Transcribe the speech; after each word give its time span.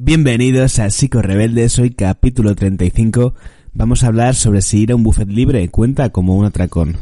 Bienvenidos 0.00 0.78
a 0.78 0.90
Psico 0.90 1.22
Rebeldes, 1.22 1.76
hoy 1.80 1.90
capítulo 1.90 2.54
35. 2.54 3.34
Vamos 3.72 4.04
a 4.04 4.06
hablar 4.06 4.36
sobre 4.36 4.62
si 4.62 4.82
ir 4.82 4.92
a 4.92 4.94
un 4.94 5.02
buffet 5.02 5.28
libre 5.28 5.68
cuenta 5.70 6.10
como 6.10 6.36
un 6.36 6.44
atracón. 6.44 6.96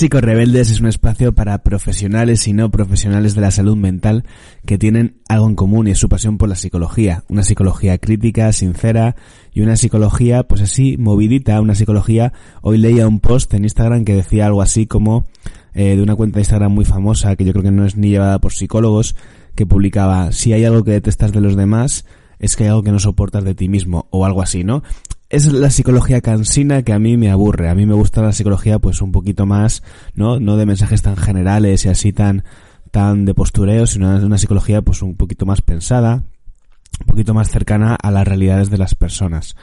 Rebeldes 0.00 0.70
es 0.70 0.80
un 0.80 0.88
espacio 0.88 1.34
para 1.34 1.62
profesionales 1.62 2.48
y 2.48 2.52
no 2.52 2.70
profesionales 2.70 3.34
de 3.34 3.40
la 3.40 3.52
salud 3.52 3.76
mental 3.76 4.24
que 4.66 4.76
tienen 4.76 5.20
algo 5.28 5.48
en 5.48 5.54
común 5.54 5.86
y 5.86 5.92
es 5.92 5.98
su 5.98 6.08
pasión 6.08 6.36
por 6.36 6.48
la 6.48 6.56
psicología. 6.56 7.22
Una 7.28 7.44
psicología 7.44 7.96
crítica, 7.98 8.52
sincera 8.52 9.14
y 9.52 9.60
una 9.60 9.76
psicología, 9.76 10.42
pues 10.42 10.62
así, 10.62 10.96
movidita, 10.96 11.60
una 11.60 11.76
psicología. 11.76 12.32
Hoy 12.60 12.78
leía 12.78 13.06
un 13.06 13.20
post 13.20 13.54
en 13.54 13.62
Instagram 13.62 14.04
que 14.04 14.16
decía 14.16 14.46
algo 14.46 14.62
así 14.62 14.86
como 14.86 15.26
eh, 15.74 15.94
de 15.96 16.02
una 16.02 16.16
cuenta 16.16 16.36
de 16.36 16.42
Instagram 16.42 16.72
muy 16.72 16.84
famosa, 16.84 17.36
que 17.36 17.44
yo 17.44 17.52
creo 17.52 17.62
que 17.62 17.70
no 17.70 17.86
es 17.86 17.96
ni 17.96 18.10
llevada 18.10 18.40
por 18.40 18.52
psicólogos, 18.52 19.14
que 19.54 19.64
publicaba, 19.64 20.32
si 20.32 20.52
hay 20.52 20.64
algo 20.64 20.82
que 20.82 20.90
detestas 20.90 21.32
de 21.32 21.40
los 21.40 21.56
demás, 21.56 22.04
es 22.40 22.56
que 22.56 22.64
hay 22.64 22.70
algo 22.70 22.82
que 22.82 22.92
no 22.92 22.98
soportas 22.98 23.44
de 23.44 23.54
ti 23.54 23.68
mismo, 23.68 24.08
o 24.10 24.26
algo 24.26 24.42
así, 24.42 24.64
¿no? 24.64 24.82
Es 25.34 25.52
la 25.52 25.70
psicología 25.70 26.20
cansina 26.20 26.82
que 26.82 26.92
a 26.92 26.98
mí 26.98 27.16
me 27.16 27.30
aburre. 27.30 27.68
A 27.68 27.74
mí 27.74 27.86
me 27.86 27.94
gusta 27.94 28.22
la 28.22 28.32
psicología 28.32 28.78
pues 28.78 29.02
un 29.02 29.10
poquito 29.10 29.46
más, 29.46 29.82
¿no? 30.14 30.38
No 30.38 30.56
de 30.56 30.64
mensajes 30.64 31.02
tan 31.02 31.16
generales 31.16 31.84
y 31.84 31.88
así 31.88 32.12
tan, 32.12 32.44
tan 32.92 33.24
de 33.24 33.34
postureo, 33.34 33.86
sino 33.86 34.16
una 34.16 34.38
psicología 34.38 34.82
pues 34.82 35.02
un 35.02 35.16
poquito 35.16 35.44
más 35.44 35.60
pensada, 35.60 36.22
un 37.00 37.06
poquito 37.06 37.34
más 37.34 37.50
cercana 37.50 37.96
a 38.00 38.10
las 38.12 38.26
realidades 38.26 38.70
de 38.70 38.78
las 38.78 38.94
personas. 38.94 39.56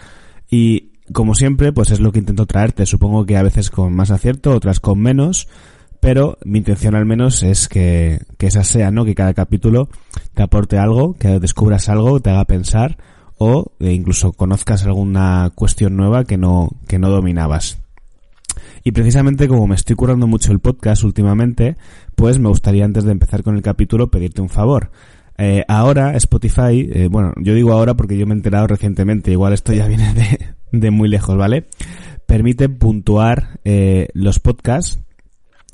Y 0.50 0.92
como 1.14 1.36
siempre, 1.36 1.72
pues 1.72 1.92
es 1.92 2.02
lo 2.02 2.12
que 2.12 2.20
intento 2.20 2.46
traerte. 2.46 2.86
Supongo 2.86 3.26
que 3.26 3.38
a 3.38 3.44
veces 3.44 3.70
con 3.70 3.94
más 3.96 4.12
acierto, 4.12 4.52
otras 4.52 4.82
con 4.82 5.00
menos, 5.00 5.48
pero 6.02 6.38
mi 6.44 6.58
intención 6.58 6.96
al 6.96 7.06
menos 7.06 7.44
es 7.44 7.70
que, 7.70 8.20
que 8.38 8.48
esa 8.48 8.66
sea, 8.66 8.92
¿no? 8.92 9.06
Que 9.06 9.16
cada 9.16 9.34
capítulo 9.34 9.88
te 10.34 10.44
aporte 10.44 10.78
algo, 10.78 11.14
que 11.14 11.40
descubras 11.40 11.88
algo, 11.88 12.20
te 12.20 12.30
haga 12.30 12.44
pensar 12.44 12.98
o 13.44 13.72
eh, 13.80 13.92
incluso 13.92 14.34
conozcas 14.34 14.86
alguna 14.86 15.52
cuestión 15.56 15.98
nueva 15.98 16.26
que 16.26 16.38
no, 16.38 16.70
que 16.88 17.00
no 17.00 17.10
dominabas. 17.10 17.82
Y 18.84 18.92
precisamente 18.92 19.48
como 19.48 19.66
me 19.66 19.74
estoy 19.74 19.96
curando 19.96 20.28
mucho 20.28 20.52
el 20.52 20.60
podcast 20.60 21.04
últimamente, 21.04 21.76
pues 22.14 22.38
me 22.38 22.50
gustaría 22.50 22.86
antes 22.86 23.04
de 23.04 23.12
empezar 23.12 23.42
con 23.42 23.56
el 23.56 23.64
capítulo 23.64 24.12
pedirte 24.12 24.44
un 24.44 24.50
favor. 24.50 24.92
Eh, 25.40 25.66
ahora 25.68 26.16
Spotify, 26.18 26.88
eh, 26.94 27.08
bueno, 27.10 27.34
yo 27.38 27.56
digo 27.56 27.72
ahora 27.72 27.96
porque 27.96 28.16
yo 28.16 28.28
me 28.28 28.36
he 28.36 28.38
enterado 28.38 28.68
recientemente, 28.68 29.32
igual 29.32 29.54
esto 29.54 29.74
ya 29.74 29.88
viene 29.88 30.14
de, 30.14 30.40
de 30.72 30.92
muy 30.92 31.10
lejos, 31.10 31.36
¿vale? 31.36 31.66
Permite 32.28 32.70
puntuar 32.70 33.60
los 34.14 34.40
podcasts 34.40 35.00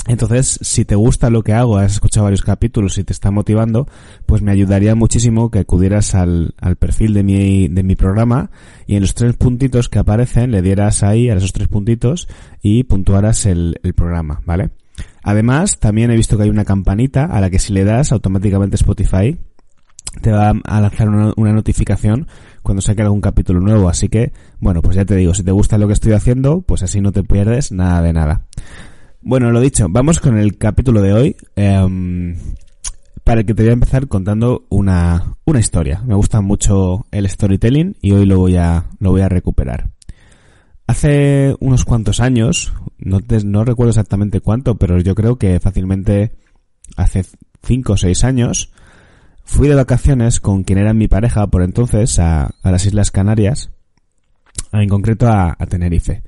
entonces, 0.08 0.60
si 0.62 0.86
te 0.86 0.96
gusta 0.96 1.30
lo 1.30 1.44
que 1.44 1.54
hago, 1.54 1.78
has 1.78 1.94
escuchado 1.94 2.26
varios 2.26 2.42
capítulos 2.42 2.98
y 2.98 3.04
te 3.04 3.14
está 3.14 3.30
motivando, 3.30 3.88
pues 4.26 4.42
me 4.42 4.52
ayudaría 4.52 4.96
muchísimo 4.96 5.52
que 5.52 5.60
acudieras 5.60 6.16
al, 6.16 6.56
al 6.60 6.78
perfil 6.78 7.14
de 7.14 7.24
mi, 7.24 7.68
de 7.68 7.84
mi 7.84 7.96
programa 7.96 8.50
y 8.86 8.96
en 8.96 9.02
los 9.02 9.14
tres 9.14 9.36
puntitos 9.36 9.90
que 9.90 10.00
aparecen 10.00 10.52
le 10.52 10.62
dieras 10.62 11.04
ahí 11.04 11.30
a 11.30 11.36
esos 11.36 11.52
tres 11.52 11.68
puntitos 11.68 12.28
y 12.62 12.86
puntuaras 12.86 13.46
el, 13.46 13.80
el 13.84 13.94
programa, 13.94 14.42
¿vale? 14.46 14.70
Además, 15.24 15.80
también 15.80 16.10
he 16.10 16.16
visto 16.16 16.38
que 16.38 16.44
hay 16.44 16.50
una 16.50 16.64
campanita 16.64 17.26
a 17.26 17.42
la 17.42 17.50
que 17.50 17.60
si 17.60 17.74
le 17.74 17.84
das 17.84 18.14
automáticamente 18.14 18.78
Spotify 18.78 19.38
te 20.22 20.32
va 20.32 20.54
a 20.64 20.82
lanzar 20.82 21.10
una, 21.10 21.34
una, 21.36 21.52
notificación 21.52 22.28
cuando 22.64 22.82
saque 22.82 23.02
algún 23.02 23.22
capítulo 23.22 23.60
nuevo. 23.60 23.90
Así 23.90 24.10
que, 24.10 24.32
bueno, 24.60 24.82
pues 24.82 24.96
ya 24.96 25.06
te 25.06 25.16
digo, 25.16 25.34
si 25.34 25.44
te 25.44 25.52
gusta 25.52 25.78
lo 25.78 25.88
que 25.88 25.94
estoy 25.94 26.14
haciendo, 26.14 26.62
pues 26.62 26.82
así 26.82 27.02
no 27.02 27.12
te 27.12 27.24
pierdes 27.24 27.72
nada 27.72 28.02
de 28.02 28.14
nada. 28.14 28.42
Bueno, 29.30 29.52
lo 29.52 29.60
dicho, 29.60 29.88
vamos 29.90 30.22
con 30.22 30.38
el 30.38 30.58
capítulo 30.58 31.02
de 31.02 31.12
hoy. 31.12 31.36
Em, 31.58 32.38
para 33.26 33.42
el 33.42 33.46
que 33.46 33.54
te 33.54 33.64
voy 33.64 33.72
a 33.72 33.74
empezar 33.74 34.08
contando 34.08 34.64
una, 34.70 35.36
una 35.44 35.60
historia. 35.60 36.02
Me 36.06 36.16
gusta 36.16 36.40
mucho 36.40 37.08
el 37.12 37.30
storytelling 37.30 37.98
y 38.02 38.14
hoy 38.14 38.26
lo 38.26 38.40
voy 38.40 38.56
a, 38.56 38.86
lo 39.00 39.12
voy 39.12 39.20
a 39.20 39.28
recuperar. 39.28 39.90
Hace 40.88 41.58
unos 41.60 41.84
cuantos 41.84 42.22
años, 42.22 42.72
no, 43.00 43.20
no 43.44 43.66
recuerdo 43.66 43.90
exactamente 43.90 44.40
cuánto, 44.40 44.76
pero 44.76 44.98
yo 45.02 45.14
creo 45.14 45.36
que 45.36 45.60
fácilmente 45.60 46.32
hace 46.96 47.26
cinco 47.64 47.94
o 47.94 47.98
seis 47.98 48.24
años, 48.24 48.72
fui 49.44 49.68
de 49.68 49.76
vacaciones 49.76 50.40
con 50.40 50.64
quien 50.64 50.80
era 50.80 50.94
mi 50.94 51.10
pareja 51.10 51.48
por 51.48 51.64
entonces 51.64 52.18
a, 52.20 52.52
a 52.64 52.72
las 52.72 52.86
Islas 52.86 53.12
Canarias, 53.12 53.72
en 54.72 54.88
concreto 54.88 55.28
a 55.28 55.58
Tenerife. 55.68 56.24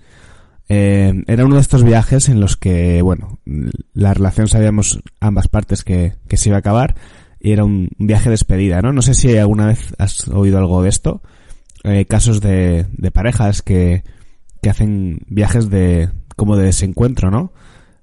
Eh, 0.69 1.23
era 1.25 1.45
uno 1.45 1.55
de 1.55 1.61
estos 1.61 1.83
viajes 1.83 2.29
en 2.29 2.39
los 2.39 2.55
que, 2.55 3.01
bueno, 3.01 3.39
la 3.93 4.13
relación 4.13 4.47
sabíamos 4.47 5.01
ambas 5.19 5.47
partes 5.47 5.83
que, 5.83 6.13
que 6.27 6.37
se 6.37 6.49
iba 6.49 6.57
a 6.57 6.59
acabar 6.59 6.95
y 7.39 7.51
era 7.51 7.63
un 7.63 7.89
viaje 7.97 8.25
de 8.25 8.31
despedida, 8.31 8.81
¿no? 8.81 8.93
No 8.93 9.01
sé 9.01 9.15
si 9.15 9.35
alguna 9.37 9.65
vez 9.65 9.93
has 9.97 10.27
oído 10.27 10.59
algo 10.59 10.83
de 10.83 10.89
esto. 10.89 11.21
Eh, 11.83 12.05
casos 12.05 12.41
de, 12.41 12.85
de 12.91 13.11
parejas 13.11 13.61
que, 13.61 14.03
que 14.61 14.69
hacen 14.69 15.21
viajes 15.27 15.69
de, 15.69 16.09
como 16.35 16.55
de 16.55 16.65
desencuentro, 16.65 17.31
¿no? 17.31 17.51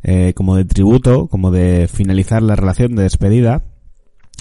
Eh, 0.03 0.32
como 0.34 0.56
de 0.56 0.65
tributo, 0.65 1.26
como 1.26 1.50
de 1.50 1.88
finalizar 1.93 2.43
la 2.43 2.56
relación 2.56 2.94
de 2.94 3.03
despedida. 3.03 3.65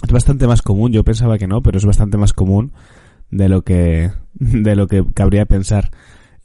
Es 0.04 0.12
bastante 0.12 0.48
más 0.48 0.62
común, 0.62 0.92
yo 0.92 1.04
pensaba 1.04 1.38
que 1.38 1.48
no, 1.48 1.62
pero 1.62 1.78
es 1.78 1.86
bastante 1.86 2.18
más 2.18 2.34
común 2.34 2.74
de 3.32 3.50
lo 3.50 3.64
que, 3.64 4.12
de 4.34 4.76
lo 4.76 4.88
que 4.88 5.04
cabría 5.14 5.46
pensar. 5.46 5.92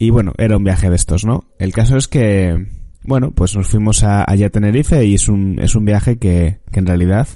Y 0.03 0.09
bueno, 0.09 0.33
era 0.39 0.57
un 0.57 0.65
viaje 0.65 0.89
de 0.89 0.97
estos, 0.97 1.27
¿no? 1.27 1.45
El 1.59 1.75
caso 1.75 1.99
es 1.99 2.09
que, 2.09 2.67
bueno, 3.03 3.33
pues 3.33 3.55
nos 3.55 3.69
fuimos 3.69 4.03
a, 4.03 4.25
allá 4.27 4.47
a 4.47 4.51
Tenerife 4.51 5.05
y 5.05 5.13
es 5.15 5.29
un, 5.29 5.59
es 5.61 5.75
un 5.75 5.85
viaje 5.85 6.17
que, 6.17 6.61
que 6.73 6.81
en 6.81 6.87
realidad 6.87 7.29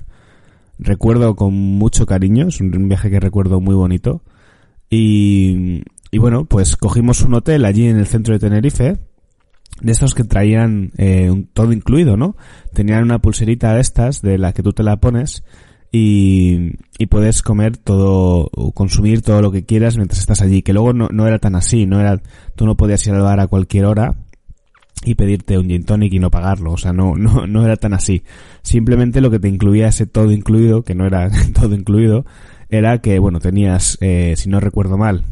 recuerdo 0.79 1.37
con 1.37 1.53
mucho 1.53 2.07
cariño, 2.07 2.49
es 2.49 2.63
un, 2.63 2.89
viaje 2.89 3.11
que 3.11 3.21
recuerdo 3.21 3.61
muy 3.61 3.75
bonito. 3.75 4.23
Y, 4.89 5.83
y 6.11 6.17
bueno, 6.17 6.47
pues 6.47 6.79
cogimos 6.79 7.21
un 7.21 7.35
hotel 7.35 7.67
allí 7.67 7.87
en 7.87 7.99
el 7.99 8.07
centro 8.07 8.33
de 8.33 8.41
Tenerife, 8.41 8.97
de 9.83 9.93
estos 9.93 10.15
que 10.15 10.25
traían 10.25 10.91
eh, 10.97 11.31
un, 11.31 11.45
todo 11.45 11.71
incluido, 11.71 12.17
¿no? 12.17 12.35
Tenían 12.73 13.03
una 13.03 13.19
pulserita 13.19 13.75
de 13.75 13.83
estas, 13.83 14.23
de 14.23 14.39
la 14.39 14.55
que 14.55 14.63
tú 14.63 14.73
te 14.73 14.83
la 14.83 14.97
pones, 14.97 15.45
y, 15.97 16.72
y 16.99 17.06
puedes 17.06 17.41
comer 17.43 17.77
todo, 17.77 18.50
o 18.53 18.72
consumir 18.72 19.22
todo 19.22 19.41
lo 19.41 19.53
que 19.53 19.65
quieras 19.65 19.97
mientras 19.97 20.19
estás 20.19 20.43
allí, 20.43 20.60
que 20.60 20.72
luego 20.72 20.93
no, 20.93 21.06
no 21.12 21.28
era 21.28 21.38
tan 21.38 21.55
así, 21.55 21.87
no 21.87 22.00
era, 22.00 22.21
tú 22.56 22.66
no 22.66 22.77
podías 22.77 23.06
ir 23.06 23.15
al 23.15 23.22
bar 23.22 23.38
a 23.38 23.47
cualquier 23.47 23.84
hora 23.84 24.16
y 25.04 25.15
pedirte 25.15 25.56
un 25.56 25.69
gin 25.69 25.84
tonic 25.84 26.12
y 26.12 26.19
no 26.19 26.33
pagarlo, 26.33 26.72
o 26.72 26.77
sea, 26.78 26.93
no, 26.93 27.15
no, 27.15 27.47
no 27.47 27.65
era 27.65 27.77
tan 27.77 27.94
así. 27.94 28.25
Simplemente 28.62 29.21
lo 29.21 29.31
que 29.31 29.38
te 29.38 29.47
incluía 29.47 29.87
ese 29.87 30.06
todo 30.06 30.33
incluido, 30.33 30.83
que 30.83 30.97
no 30.97 31.06
era 31.06 31.31
todo 31.54 31.77
incluido, 31.77 32.27
era 32.71 32.99
que, 32.99 33.21
bueno, 33.21 33.38
tenías, 33.38 33.97
eh, 34.00 34.34
si 34.37 34.49
no 34.49 34.59
recuerdo 34.59 34.99
mal, 34.99 35.22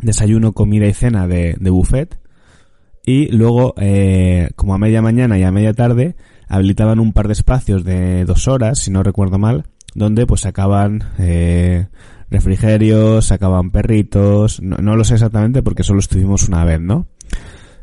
desayuno, 0.00 0.52
comida 0.52 0.86
y 0.86 0.94
cena 0.94 1.28
de, 1.28 1.54
de 1.60 1.68
buffet, 1.68 2.18
y 3.04 3.28
luego, 3.28 3.74
eh, 3.76 4.48
como 4.56 4.74
a 4.74 4.78
media 4.78 5.02
mañana 5.02 5.38
y 5.38 5.42
a 5.42 5.52
media 5.52 5.74
tarde, 5.74 6.16
habilitaban 6.48 7.00
un 7.00 7.12
par 7.12 7.26
de 7.26 7.32
espacios 7.32 7.84
de 7.84 8.24
dos 8.24 8.48
horas, 8.48 8.78
si 8.78 8.90
no 8.90 9.02
recuerdo 9.02 9.38
mal, 9.38 9.64
donde 9.94 10.26
pues 10.26 10.42
sacaban 10.42 11.04
eh, 11.18 11.86
refrigerios, 12.30 13.26
sacaban 13.26 13.70
perritos, 13.70 14.60
no, 14.60 14.96
lo 14.96 15.04
sé 15.04 15.14
exactamente 15.14 15.62
porque 15.62 15.82
solo 15.82 16.00
estuvimos 16.00 16.48
una 16.48 16.64
vez, 16.64 16.80
¿no? 16.80 17.06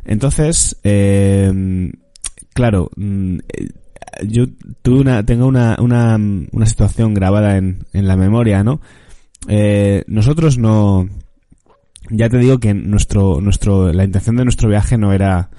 Entonces, 0.06 0.78
eh, 0.84 1.92
claro, 2.54 2.90
mm, 2.96 3.38
yo 4.28 4.46
tuve 4.82 5.02
una, 5.02 5.26
tengo 5.26 5.48
una, 5.48 5.78
una, 5.80 6.18
una 6.18 6.66
situación 6.66 7.14
grabada 7.14 7.58
en, 7.58 7.86
en 7.94 8.08
la 8.08 8.16
memoria, 8.16 8.64
¿no? 8.64 8.82
Eh, 9.48 10.04
nosotros 10.08 10.58
no, 10.58 11.10
ya 12.10 12.30
te 12.30 12.38
digo 12.38 12.60
que 12.60 12.74
nuestro, 12.74 13.42
nuestro, 13.42 13.92
la 13.92 14.04
intención 14.04 14.36
de 14.36 14.44
nuestro 14.44 14.70
viaje 14.70 14.98
no 14.98 15.14
era 15.14 15.50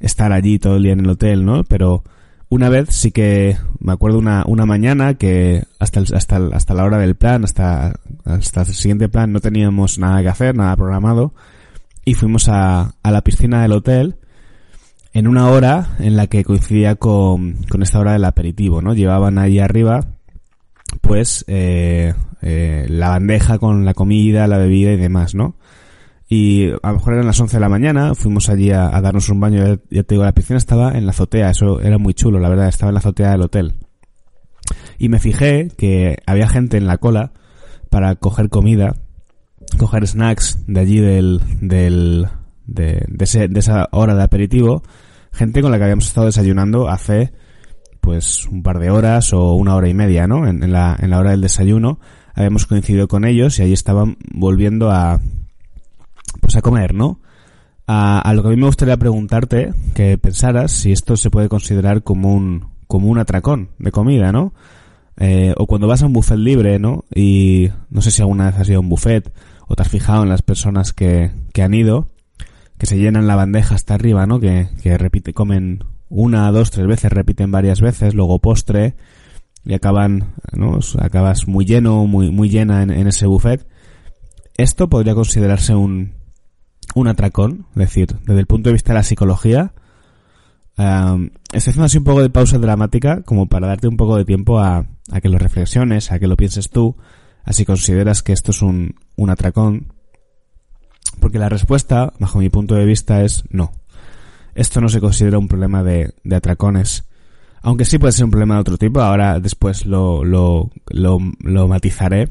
estar 0.00 0.32
allí 0.32 0.58
todo 0.58 0.76
el 0.76 0.84
día 0.84 0.92
en 0.92 1.00
el 1.00 1.10
hotel, 1.10 1.44
¿no? 1.44 1.64
Pero 1.64 2.04
una 2.50 2.68
vez 2.68 2.88
sí 2.90 3.10
que 3.10 3.56
me 3.78 3.92
acuerdo 3.92 4.18
una, 4.18 4.44
una 4.46 4.66
mañana 4.66 5.14
que 5.14 5.64
hasta, 5.78 6.00
hasta, 6.14 6.36
hasta 6.52 6.74
la 6.74 6.84
hora 6.84 6.98
del 6.98 7.14
plan, 7.14 7.44
hasta, 7.44 8.00
hasta 8.24 8.60
el 8.62 8.66
siguiente 8.66 9.08
plan 9.08 9.32
no 9.32 9.40
teníamos 9.40 9.98
nada 9.98 10.22
que 10.22 10.28
hacer, 10.28 10.56
nada 10.56 10.76
programado 10.76 11.34
y 12.04 12.14
fuimos 12.14 12.48
a, 12.48 12.94
a 13.02 13.10
la 13.10 13.22
piscina 13.22 13.62
del 13.62 13.72
hotel 13.72 14.16
en 15.12 15.26
una 15.26 15.48
hora 15.50 15.96
en 15.98 16.16
la 16.16 16.26
que 16.26 16.44
coincidía 16.44 16.94
con, 16.94 17.64
con 17.68 17.82
esta 17.82 17.98
hora 17.98 18.12
del 18.12 18.24
aperitivo, 18.24 18.80
¿no? 18.80 18.94
Llevaban 18.94 19.38
ahí 19.38 19.58
arriba 19.58 20.06
pues 21.00 21.44
eh, 21.48 22.14
eh, 22.42 22.86
la 22.88 23.10
bandeja 23.10 23.58
con 23.58 23.84
la 23.84 23.94
comida, 23.94 24.46
la 24.46 24.58
bebida 24.58 24.92
y 24.92 24.96
demás, 24.96 25.34
¿no? 25.34 25.56
Y 26.28 26.68
a 26.68 26.88
lo 26.88 26.94
mejor 26.94 27.14
eran 27.14 27.26
las 27.26 27.40
11 27.40 27.56
de 27.56 27.60
la 27.60 27.70
mañana, 27.70 28.14
fuimos 28.14 28.50
allí 28.50 28.70
a, 28.70 28.90
darnos 29.00 29.30
un 29.30 29.40
baño, 29.40 29.78
ya 29.90 30.02
te 30.02 30.14
digo, 30.14 30.24
la 30.24 30.32
piscina 30.32 30.58
estaba 30.58 30.92
en 30.92 31.06
la 31.06 31.10
azotea, 31.10 31.50
eso 31.50 31.80
era 31.80 31.96
muy 31.96 32.12
chulo, 32.12 32.38
la 32.38 32.50
verdad, 32.50 32.68
estaba 32.68 32.90
en 32.90 32.94
la 32.94 33.00
azotea 33.00 33.30
del 33.30 33.42
hotel. 33.42 33.74
Y 34.98 35.08
me 35.08 35.20
fijé 35.20 35.68
que 35.78 36.18
había 36.26 36.46
gente 36.46 36.76
en 36.76 36.86
la 36.86 36.98
cola 36.98 37.32
para 37.88 38.14
coger 38.16 38.50
comida, 38.50 38.96
coger 39.78 40.06
snacks 40.06 40.58
de 40.66 40.80
allí 40.80 41.00
del, 41.00 41.40
del, 41.62 42.28
de, 42.66 43.04
de, 43.08 43.24
ese, 43.24 43.48
de 43.48 43.60
esa 43.60 43.88
hora 43.92 44.14
de 44.14 44.22
aperitivo, 44.22 44.82
gente 45.32 45.62
con 45.62 45.70
la 45.70 45.78
que 45.78 45.84
habíamos 45.84 46.08
estado 46.08 46.26
desayunando 46.26 46.90
hace 46.90 47.32
pues 48.02 48.46
un 48.46 48.62
par 48.62 48.78
de 48.78 48.90
horas 48.90 49.32
o 49.32 49.54
una 49.54 49.74
hora 49.74 49.88
y 49.88 49.94
media, 49.94 50.26
¿no? 50.26 50.46
En, 50.46 50.62
en, 50.62 50.72
la, 50.72 50.96
en 51.00 51.10
la 51.10 51.18
hora 51.18 51.30
del 51.30 51.40
desayuno 51.40 52.00
habíamos 52.34 52.66
coincidido 52.66 53.08
con 53.08 53.24
ellos 53.24 53.58
y 53.58 53.62
allí 53.62 53.72
estaban 53.72 54.18
volviendo 54.30 54.90
a 54.90 55.20
pues 56.48 56.56
a 56.56 56.62
comer, 56.62 56.94
¿no? 56.94 57.20
A, 57.86 58.32
lo 58.34 58.40
que 58.40 58.48
a 58.48 58.50
mí 58.52 58.56
me 58.56 58.64
gustaría 58.64 58.96
preguntarte, 58.96 59.74
que 59.94 60.16
pensaras 60.16 60.72
si 60.72 60.92
esto 60.92 61.14
se 61.18 61.28
puede 61.28 61.50
considerar 61.50 62.02
como 62.02 62.32
un, 62.32 62.70
como 62.86 63.08
un 63.08 63.18
atracón 63.18 63.68
de 63.78 63.92
comida, 63.92 64.32
¿no? 64.32 64.54
Eh, 65.18 65.52
o 65.58 65.66
cuando 65.66 65.86
vas 65.86 66.02
a 66.02 66.06
un 66.06 66.14
buffet 66.14 66.38
libre, 66.38 66.78
¿no? 66.78 67.04
Y 67.14 67.68
no 67.90 68.00
sé 68.00 68.10
si 68.10 68.22
alguna 68.22 68.46
vez 68.46 68.60
has 68.60 68.68
ido 68.70 68.78
a 68.78 68.80
un 68.80 68.88
buffet 68.88 69.30
o 69.66 69.74
te 69.74 69.82
has 69.82 69.90
fijado 69.90 70.22
en 70.22 70.30
las 70.30 70.40
personas 70.40 70.94
que, 70.94 71.32
que 71.52 71.62
han 71.62 71.74
ido, 71.74 72.08
que 72.78 72.86
se 72.86 72.96
llenan 72.96 73.26
la 73.26 73.36
bandeja 73.36 73.74
hasta 73.74 73.92
arriba, 73.92 74.26
¿no? 74.26 74.40
Que, 74.40 74.68
que 74.82 74.96
repite, 74.96 75.34
comen 75.34 75.84
una, 76.08 76.50
dos, 76.50 76.70
tres 76.70 76.86
veces, 76.86 77.12
repiten 77.12 77.50
varias 77.50 77.82
veces, 77.82 78.14
luego 78.14 78.38
postre 78.38 78.94
y 79.66 79.74
acaban, 79.74 80.32
¿no? 80.52 80.78
Acabas 80.98 81.46
muy 81.46 81.66
lleno, 81.66 82.06
muy, 82.06 82.30
muy 82.30 82.48
llena 82.48 82.82
en, 82.82 82.90
en 82.90 83.06
ese 83.06 83.26
buffet. 83.26 83.66
Esto 84.56 84.88
podría 84.88 85.14
considerarse 85.14 85.74
un, 85.74 86.17
un 86.94 87.08
atracón, 87.08 87.66
es 87.70 87.76
decir, 87.76 88.16
desde 88.24 88.40
el 88.40 88.46
punto 88.46 88.68
de 88.68 88.74
vista 88.74 88.92
de 88.92 88.98
la 88.98 89.02
psicología, 89.02 89.72
um, 90.76 91.30
estoy 91.52 91.70
haciendo 91.70 91.84
así 91.84 91.98
un 91.98 92.04
poco 92.04 92.22
de 92.22 92.30
pausa 92.30 92.58
dramática 92.58 93.22
como 93.22 93.46
para 93.46 93.68
darte 93.68 93.88
un 93.88 93.96
poco 93.96 94.16
de 94.16 94.24
tiempo 94.24 94.58
a, 94.58 94.86
a, 95.10 95.20
que 95.20 95.28
lo 95.28 95.38
reflexiones, 95.38 96.12
a 96.12 96.18
que 96.18 96.26
lo 96.26 96.36
pienses 96.36 96.70
tú, 96.70 96.96
así 97.44 97.64
consideras 97.64 98.22
que 98.22 98.32
esto 98.32 98.50
es 98.50 98.62
un, 98.62 98.94
un 99.16 99.30
atracón. 99.30 99.92
Porque 101.20 101.38
la 101.38 101.48
respuesta, 101.48 102.12
bajo 102.18 102.38
mi 102.38 102.48
punto 102.48 102.74
de 102.74 102.84
vista, 102.84 103.22
es 103.22 103.44
no. 103.50 103.72
Esto 104.54 104.80
no 104.80 104.88
se 104.88 105.00
considera 105.00 105.38
un 105.38 105.48
problema 105.48 105.82
de, 105.82 106.14
de 106.24 106.36
atracones. 106.36 107.08
Aunque 107.62 107.84
sí 107.84 107.98
puede 107.98 108.12
ser 108.12 108.24
un 108.24 108.30
problema 108.30 108.54
de 108.54 108.60
otro 108.60 108.78
tipo, 108.78 109.00
ahora 109.00 109.40
después 109.40 109.84
lo, 109.84 110.24
lo, 110.24 110.70
lo, 110.88 111.18
lo 111.40 111.68
matizaré. 111.68 112.28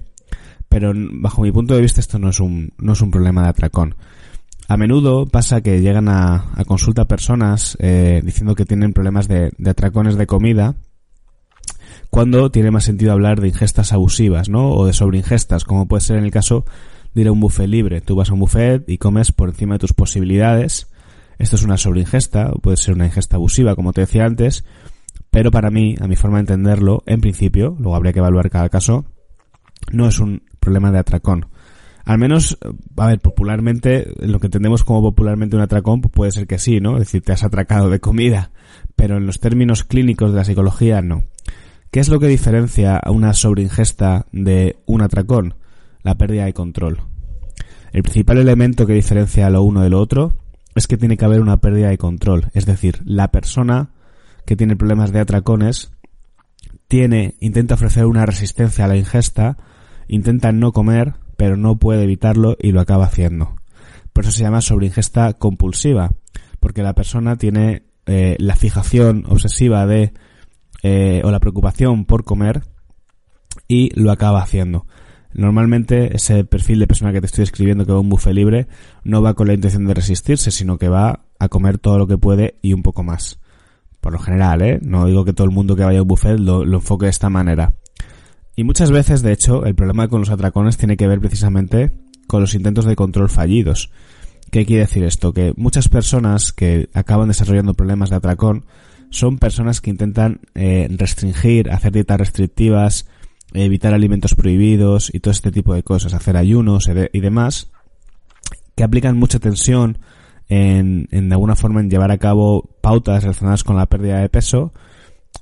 Pero 0.69 0.93
bajo 0.95 1.41
mi 1.41 1.51
punto 1.51 1.75
de 1.75 1.81
vista 1.81 1.99
esto 1.99 2.19
no 2.19 2.29
es 2.29 2.39
un, 2.39 2.73
no 2.77 2.93
es 2.93 3.01
un 3.01 3.11
problema 3.11 3.43
de 3.43 3.49
atracón. 3.49 3.95
A 4.69 4.75
menudo 4.75 5.25
pasa 5.25 5.61
que 5.61 5.79
llegan 5.79 6.09
a, 6.09 6.51
a 6.55 6.65
consulta 6.65 7.05
personas 7.05 7.77
eh, 7.79 8.21
diciendo 8.23 8.53
que 8.53 8.65
tienen 8.65 8.91
problemas 8.91 9.29
de, 9.29 9.51
de, 9.57 9.69
atracones 9.69 10.17
de 10.17 10.27
comida 10.27 10.75
cuando 12.09 12.51
tiene 12.51 12.71
más 12.71 12.83
sentido 12.83 13.13
hablar 13.13 13.39
de 13.39 13.47
ingestas 13.47 13.93
abusivas, 13.93 14.49
¿no? 14.49 14.71
O 14.71 14.85
de 14.85 14.91
sobreingestas, 14.91 15.63
como 15.63 15.87
puede 15.87 16.01
ser 16.01 16.17
en 16.17 16.25
el 16.25 16.31
caso 16.31 16.65
de 17.13 17.21
ir 17.21 17.27
a 17.27 17.31
un 17.31 17.39
buffet 17.39 17.67
libre. 17.67 18.01
Tú 18.01 18.15
vas 18.15 18.29
a 18.29 18.33
un 18.33 18.39
buffet 18.39 18.83
y 18.89 18.97
comes 18.97 19.31
por 19.31 19.49
encima 19.49 19.75
de 19.75 19.79
tus 19.79 19.93
posibilidades. 19.93 20.87
Esto 21.37 21.55
es 21.55 21.63
una 21.63 21.77
sobreingesta, 21.77 22.51
o 22.51 22.59
puede 22.59 22.77
ser 22.77 22.95
una 22.95 23.05
ingesta 23.05 23.37
abusiva, 23.37 23.75
como 23.75 23.93
te 23.93 24.01
decía 24.01 24.25
antes. 24.25 24.65
Pero 25.31 25.51
para 25.51 25.69
mí, 25.69 25.95
a 25.99 26.07
mi 26.07 26.15
forma 26.15 26.37
de 26.37 26.41
entenderlo, 26.41 27.03
en 27.05 27.21
principio, 27.21 27.75
luego 27.79 27.95
habría 27.95 28.13
que 28.13 28.19
evaluar 28.19 28.49
cada 28.49 28.69
caso, 28.69 29.05
no 29.91 30.07
es 30.07 30.19
un 30.19 30.43
problema 30.59 30.91
de 30.91 30.99
atracón 30.99 31.47
al 32.07 32.19
menos, 32.19 32.57
a 32.95 33.07
ver, 33.07 33.19
popularmente, 33.19 34.13
lo 34.19 34.39
que 34.39 34.47
entendemos 34.47 34.85
como 34.85 35.01
popularmente 35.01 35.57
un 35.57 35.61
atracón, 35.61 35.99
pues 35.99 36.13
puede 36.13 36.31
ser 36.31 36.47
que 36.47 36.57
sí, 36.57 36.79
¿no? 36.79 36.93
Es 36.93 36.99
decir, 36.99 37.21
te 37.21 37.33
has 37.33 37.43
atracado 37.43 37.89
de 37.89 37.99
comida, 37.99 38.51
pero 38.95 39.17
en 39.17 39.25
los 39.25 39.41
términos 39.41 39.83
clínicos 39.83 40.31
de 40.31 40.37
la 40.37 40.45
psicología, 40.45 41.01
no. 41.01 41.25
¿Qué 41.91 41.99
es 41.99 42.07
lo 42.07 42.21
que 42.21 42.27
diferencia 42.27 42.95
a 42.95 43.11
una 43.11 43.33
sobreingesta 43.33 44.25
de 44.31 44.77
un 44.85 45.01
atracón? 45.01 45.55
La 46.01 46.15
pérdida 46.15 46.45
de 46.45 46.53
control. 46.53 47.01
El 47.91 48.03
principal 48.03 48.37
elemento 48.37 48.85
que 48.85 48.93
diferencia 48.93 49.49
lo 49.49 49.63
uno 49.63 49.81
de 49.81 49.89
lo 49.89 49.99
otro 49.99 50.33
es 50.75 50.87
que 50.87 50.95
tiene 50.95 51.17
que 51.17 51.25
haber 51.25 51.41
una 51.41 51.57
pérdida 51.57 51.89
de 51.89 51.97
control. 51.97 52.47
Es 52.53 52.65
decir, 52.65 53.01
la 53.03 53.31
persona 53.31 53.89
que 54.45 54.55
tiene 54.55 54.77
problemas 54.77 55.11
de 55.11 55.19
atracones 55.19 55.91
tiene, 56.87 57.35
intenta 57.41 57.75
ofrecer 57.75 58.05
una 58.05 58.25
resistencia 58.25 58.85
a 58.85 58.87
la 58.87 58.95
ingesta, 58.95 59.57
intenta 60.07 60.53
no 60.53 60.71
comer, 60.71 61.15
pero 61.37 61.55
no 61.55 61.77
puede 61.77 62.03
evitarlo 62.03 62.57
y 62.59 62.71
lo 62.71 62.81
acaba 62.81 63.05
haciendo. 63.05 63.55
Por 64.11 64.25
eso 64.25 64.33
se 64.33 64.43
llama 64.43 64.61
sobreingesta 64.61 65.33
compulsiva, 65.33 66.11
porque 66.59 66.81
la 66.81 66.93
persona 66.93 67.37
tiene 67.37 67.83
eh, 68.07 68.35
la 68.39 68.55
fijación 68.55 69.25
obsesiva 69.29 69.85
de 69.85 70.13
eh, 70.83 71.21
o 71.23 71.31
la 71.31 71.39
preocupación 71.39 72.05
por 72.05 72.23
comer 72.23 72.63
y 73.67 73.91
lo 73.99 74.11
acaba 74.11 74.41
haciendo. 74.41 74.87
Normalmente 75.33 76.15
ese 76.15 76.43
perfil 76.43 76.79
de 76.79 76.87
persona 76.87 77.13
que 77.13 77.19
te 77.19 77.27
estoy 77.27 77.43
escribiendo 77.43 77.85
que 77.85 77.91
va 77.91 77.99
a 77.99 78.01
un 78.01 78.09
buffet 78.09 78.33
libre 78.33 78.67
no 79.03 79.21
va 79.21 79.35
con 79.35 79.47
la 79.47 79.53
intención 79.53 79.85
de 79.85 79.93
resistirse, 79.93 80.49
sino 80.49 80.77
que 80.77 80.89
va 80.89 81.25
a 81.37 81.49
comer 81.49 81.77
todo 81.77 81.99
lo 81.99 82.07
que 82.07 82.17
puede 82.17 82.57
y 82.61 82.73
un 82.73 82.81
poco 82.81 83.03
más. 83.03 83.39
Por 84.01 84.13
lo 84.13 84.19
general, 84.19 84.61
¿eh? 84.63 84.79
No 84.81 85.05
digo 85.05 85.25
que 85.25 85.33
todo 85.33 85.45
el 85.45 85.53
mundo 85.53 85.75
que 85.75 85.83
vaya 85.83 85.99
a 85.99 86.03
un 86.03 86.07
buffet 86.07 86.39
lo 86.39 86.63
enfoque 86.63 87.05
de 87.05 87.11
esta 87.11 87.29
manera. 87.29 87.73
Y 88.57 88.63
muchas 88.63 88.89
veces, 88.89 89.21
de 89.21 89.33
hecho, 89.33 89.67
el 89.67 89.75
problema 89.75 90.07
con 90.07 90.19
los 90.19 90.31
atracones 90.31 90.77
tiene 90.77 90.97
que 90.97 91.07
ver 91.07 91.19
precisamente 91.19 91.91
con 92.25 92.41
los 92.41 92.55
intentos 92.55 92.85
de 92.85 92.95
control 92.95 93.29
fallidos. 93.29 93.91
¿Qué 94.51 94.65
quiere 94.65 94.81
decir 94.81 95.03
esto? 95.03 95.31
Que 95.31 95.53
muchas 95.55 95.89
personas 95.89 96.53
que 96.53 96.89
acaban 96.95 97.27
desarrollando 97.27 97.75
problemas 97.75 98.09
de 98.09 98.15
atracón 98.15 98.65
son 99.11 99.37
personas 99.37 99.79
que 99.79 99.91
intentan 99.91 100.41
eh, 100.55 100.87
restringir, 100.89 101.69
hacer 101.69 101.91
dietas 101.91 102.17
restrictivas, 102.17 103.07
evitar 103.53 103.93
alimentos 103.93 104.33
prohibidos 104.33 105.13
y 105.13 105.19
todo 105.19 105.33
este 105.33 105.51
tipo 105.51 105.75
de 105.75 105.83
cosas, 105.83 106.15
hacer 106.15 106.35
ayunos 106.35 106.89
y 107.13 107.19
demás, 107.19 107.69
que 108.75 108.83
aplican 108.83 109.19
mucha 109.19 109.37
tensión 109.37 109.99
en, 110.49 111.07
en 111.11 111.29
de 111.29 111.35
alguna 111.35 111.55
forma 111.55 111.79
en 111.79 111.91
llevar 111.91 112.09
a 112.09 112.17
cabo 112.17 112.67
pautas 112.81 113.21
relacionadas 113.21 113.63
con 113.63 113.75
la 113.77 113.85
pérdida 113.85 114.17
de 114.17 114.29
peso, 114.29 114.73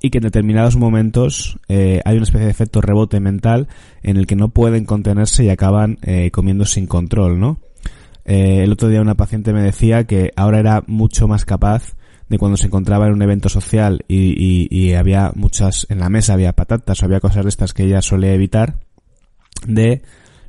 y 0.02 0.10
que 0.10 0.20
en 0.20 0.24
determinados 0.24 0.76
momentos 0.76 1.58
eh, 1.68 2.02
hay 2.06 2.16
una 2.16 2.24
especie 2.24 2.46
de 2.46 2.52
efecto 2.52 2.82
rebote 2.82 3.20
mental 3.20 3.68
en 4.04 4.18
el 4.18 4.28
que 4.28 4.36
no 4.36 4.50
pueden 4.50 4.86
contenerse 4.86 5.44
y 5.44 5.50
acaban 5.50 5.98
eh, 6.04 6.32
comiendo 6.32 6.66
sin 6.66 6.88
control, 6.88 7.40
¿no? 7.40 7.60
Eh, 8.26 8.64
el 8.64 8.72
otro 8.72 8.90
día 8.90 9.02
una 9.02 9.16
paciente 9.16 9.54
me 9.54 9.62
decía 9.62 10.06
que 10.06 10.32
ahora 10.36 10.60
era 10.60 10.84
mucho 10.88 11.28
más 11.28 11.46
capaz 11.46 11.96
de 12.28 12.40
cuando 12.40 12.58
se 12.58 12.68
encontraba 12.68 13.06
en 13.06 13.14
un 13.14 13.22
evento 13.22 13.50
social 13.50 14.04
y, 14.08 14.34
y, 14.36 14.68
y 14.72 14.94
había 14.94 15.32
muchas, 15.36 15.86
en 15.90 16.00
la 16.00 16.10
mesa 16.10 16.34
había 16.34 16.54
patatas 16.54 17.02
o 17.02 17.06
había 17.06 17.20
cosas 17.20 17.44
de 17.44 17.50
estas 17.50 17.74
que 17.74 17.84
ella 17.84 18.02
solía 18.02 18.34
evitar, 18.34 18.80
de 19.68 20.02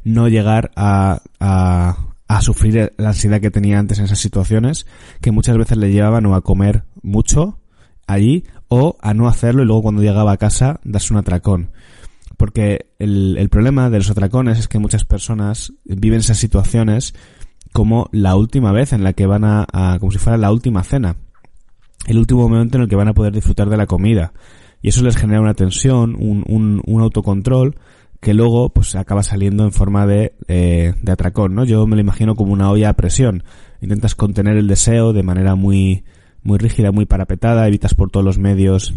no 0.05 0.29
llegar 0.29 0.71
a, 0.75 1.21
a, 1.39 1.99
a 2.29 2.41
sufrir 2.41 2.95
la 2.97 3.09
ansiedad 3.09 3.41
que 3.41 3.51
tenía 3.51 3.79
antes 3.79 3.99
en 3.99 4.07
esas 4.07 4.19
situaciones, 4.19 4.87
que 5.21 5.33
muchas 5.33 5.59
veces 5.59 5.77
le 5.77 5.91
llevaban 5.91 6.25
o 6.27 6.35
a 6.35 6.41
comer 6.41 6.85
mucho 7.03 7.59
allí 8.07 8.45
o 8.69 8.97
a 9.01 9.15
no 9.15 9.29
hacerlo 9.29 9.63
y 9.63 9.67
luego 9.67 9.83
cuando 9.83 10.03
llegaba 10.03 10.33
a 10.33 10.37
casa 10.37 10.81
darse 10.85 11.13
un 11.13 11.19
atracón. 11.19 11.71
Porque 12.37 12.91
el, 12.99 13.37
el 13.39 13.49
problema 13.49 13.89
de 13.89 13.99
los 13.99 14.11
atracones 14.11 14.59
es 14.59 14.69
que 14.69 14.79
muchas 14.79 15.05
personas 15.05 15.73
viven 15.85 16.21
esas 16.21 16.39
situaciones 16.39 17.15
como 17.73 18.09
la 18.13 18.37
última 18.37 18.73
vez 18.73 18.93
en 18.93 19.05
la 19.05 19.13
que 19.13 19.27
van 19.27 19.45
a, 19.45 19.67
a, 19.73 19.99
como 19.99 20.13
si 20.13 20.19
fuera 20.19 20.37
la 20.37 20.53
última 20.53 20.83
cena. 20.83 21.17
El 22.07 22.19
último 22.19 22.49
momento 22.49 22.77
en 22.77 22.85
el 22.85 22.89
que 22.89 22.97
van 22.97 23.09
a 23.09 23.15
poder 23.15 23.33
disfrutar 23.33 23.69
de 23.69 23.77
la 23.77 23.87
comida. 23.87 24.33
Y 24.83 24.91
eso 24.91 25.03
les 25.03 25.17
genera 25.17 25.41
una 25.41 25.55
tensión, 25.55 26.15
un, 26.19 26.45
un, 26.47 26.83
un 26.87 27.03
autocontrol 27.03 27.77
que 28.21 28.35
luego 28.35 28.71
pues 28.71 28.95
acaba 28.95 29.23
saliendo 29.23 29.65
en 29.65 29.73
forma 29.73 30.07
de, 30.07 30.35
eh, 30.49 30.95
de 31.03 31.13
atracón, 31.13 31.55
¿no? 31.55 31.65
Yo 31.65 31.87
me 31.87 31.97
lo 31.97 32.01
imagino 32.01 32.35
como 32.35 32.53
una 32.53 32.71
olla 32.71 32.91
a 32.91 32.95
presión. 32.95 33.45
Intentas 33.81 34.15
contener 34.15 34.57
el 34.57 34.69
deseo 34.69 35.13
de 35.13 35.23
manera 35.23 35.55
muy, 35.55 36.05
muy 36.47 36.59
rígida, 36.59 36.93
muy 36.93 37.07
parapetada, 37.07 37.67
evitas 37.67 37.95
por 37.95 38.11
todos 38.11 38.25
los 38.25 38.39
medios 38.39 38.95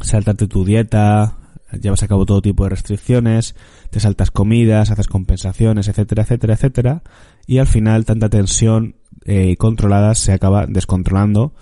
saltarte 0.00 0.46
tu 0.46 0.64
dieta, 0.64 1.38
llevas 1.80 2.02
a 2.02 2.08
cabo 2.08 2.24
todo 2.24 2.40
tipo 2.40 2.64
de 2.64 2.70
restricciones, 2.70 3.56
te 3.90 4.00
saltas 4.00 4.30
comidas, 4.30 4.90
haces 4.90 5.08
compensaciones, 5.08 5.88
etcétera, 5.88 6.22
etcétera, 6.22 6.54
etcétera, 6.54 7.02
y 7.46 7.58
al 7.58 7.66
final 7.66 8.04
tanta 8.04 8.28
tensión 8.28 8.96
eh, 9.24 9.56
controlada 9.56 10.14
se 10.14 10.32
acaba 10.32 10.66
descontrolando. 10.66 11.54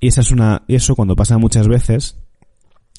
Y 0.00 0.08
esa 0.08 0.20
es 0.22 0.30
una, 0.30 0.62
y 0.66 0.74
eso 0.74 0.94
cuando 0.94 1.16
pasa 1.16 1.38
muchas 1.38 1.68
veces 1.68 2.16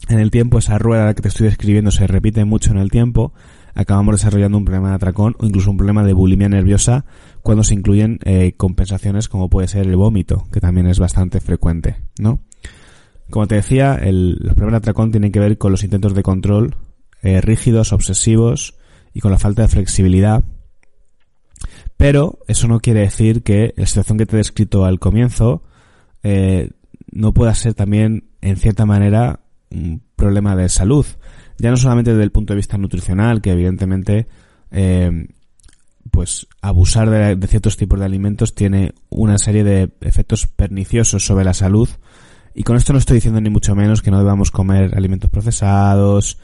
en 0.08 0.20
el 0.20 0.32
tiempo, 0.32 0.58
esa 0.58 0.78
rueda 0.78 1.14
que 1.14 1.22
te 1.22 1.28
estoy 1.28 1.48
describiendo 1.48 1.92
se 1.92 2.08
repite 2.08 2.44
mucho 2.46 2.72
en 2.72 2.78
el 2.78 2.90
tiempo, 2.90 3.34
acabamos 3.74 4.16
desarrollando 4.16 4.58
un 4.58 4.66
problema 4.66 4.90
de 4.90 4.96
atracón 4.96 5.36
o 5.40 5.46
incluso 5.46 5.72
un 5.72 5.78
problema 5.78 6.04
de 6.04 6.14
bulimia 6.14 6.50
nerviosa 6.50 7.06
cuando 7.42 7.64
se 7.64 7.74
incluyen 7.74 8.20
eh, 8.24 8.54
compensaciones 8.58 9.30
como 9.30 9.50
puede 9.50 9.68
ser 9.68 9.88
el 9.88 9.96
vómito, 9.96 10.48
que 10.52 10.60
también 10.60 10.88
es 10.88 11.00
bastante 11.00 11.40
frecuente, 11.40 11.98
¿no? 12.20 12.40
Como 13.30 13.48
te 13.48 13.56
decía, 13.56 13.96
el, 13.96 14.38
los 14.40 14.56
problemas 14.56 14.74
de 14.74 14.90
atracón 14.90 15.12
tienen 15.12 15.32
que 15.32 15.40
ver 15.40 15.58
con 15.58 15.72
los 15.72 15.84
intentos 15.84 16.14
de 16.14 16.22
control 16.22 16.76
eh, 17.22 17.40
rígidos, 17.40 17.94
obsesivos 17.94 18.76
y 19.14 19.22
con 19.22 19.32
la 19.32 19.40
falta 19.40 19.62
de 19.62 19.68
flexibilidad. 19.70 20.44
Pero 21.96 22.40
eso 22.48 22.68
no 22.68 22.80
quiere 22.80 23.02
decir 23.02 23.44
que 23.44 23.74
la 23.78 23.86
situación 23.86 24.18
que 24.18 24.26
te 24.26 24.36
he 24.36 24.38
descrito 24.38 24.86
al 24.86 25.00
comienzo 25.00 25.64
eh, 26.24 26.72
no 27.12 27.34
pueda 27.34 27.54
ser 27.56 27.74
también, 27.74 28.32
en 28.42 28.58
cierta 28.58 28.86
manera, 28.86 29.42
un 29.70 30.02
problema 30.16 30.56
de 30.56 30.68
salud. 30.68 31.06
Ya 31.62 31.70
no 31.70 31.78
solamente 31.78 32.10
desde 32.10 32.24
el 32.24 32.32
punto 32.32 32.54
de 32.54 32.58
vista 32.58 32.76
nutricional, 32.80 33.40
que 33.40 33.52
evidentemente, 33.52 34.26
eh, 34.72 35.28
pues 36.10 36.48
abusar 36.60 37.08
de, 37.12 37.36
de, 37.36 37.48
ciertos 37.48 37.78
tipos 37.78 38.00
de 38.00 38.06
alimentos 38.06 38.56
tiene 38.56 38.96
una 39.10 39.38
serie 39.38 39.64
de 39.64 39.92
efectos 40.02 40.48
perniciosos 40.48 41.24
sobre 41.24 41.46
la 41.46 41.54
salud. 41.54 41.88
Y 42.56 42.64
con 42.64 42.78
esto 42.78 42.94
no 42.94 43.00
estoy 43.00 43.18
diciendo 43.18 43.40
ni 43.40 43.52
mucho 43.52 43.76
menos 43.76 44.02
que 44.02 44.10
no 44.10 44.18
debamos 44.18 44.50
comer 44.50 44.98
alimentos 44.98 45.30
procesados, 45.30 46.40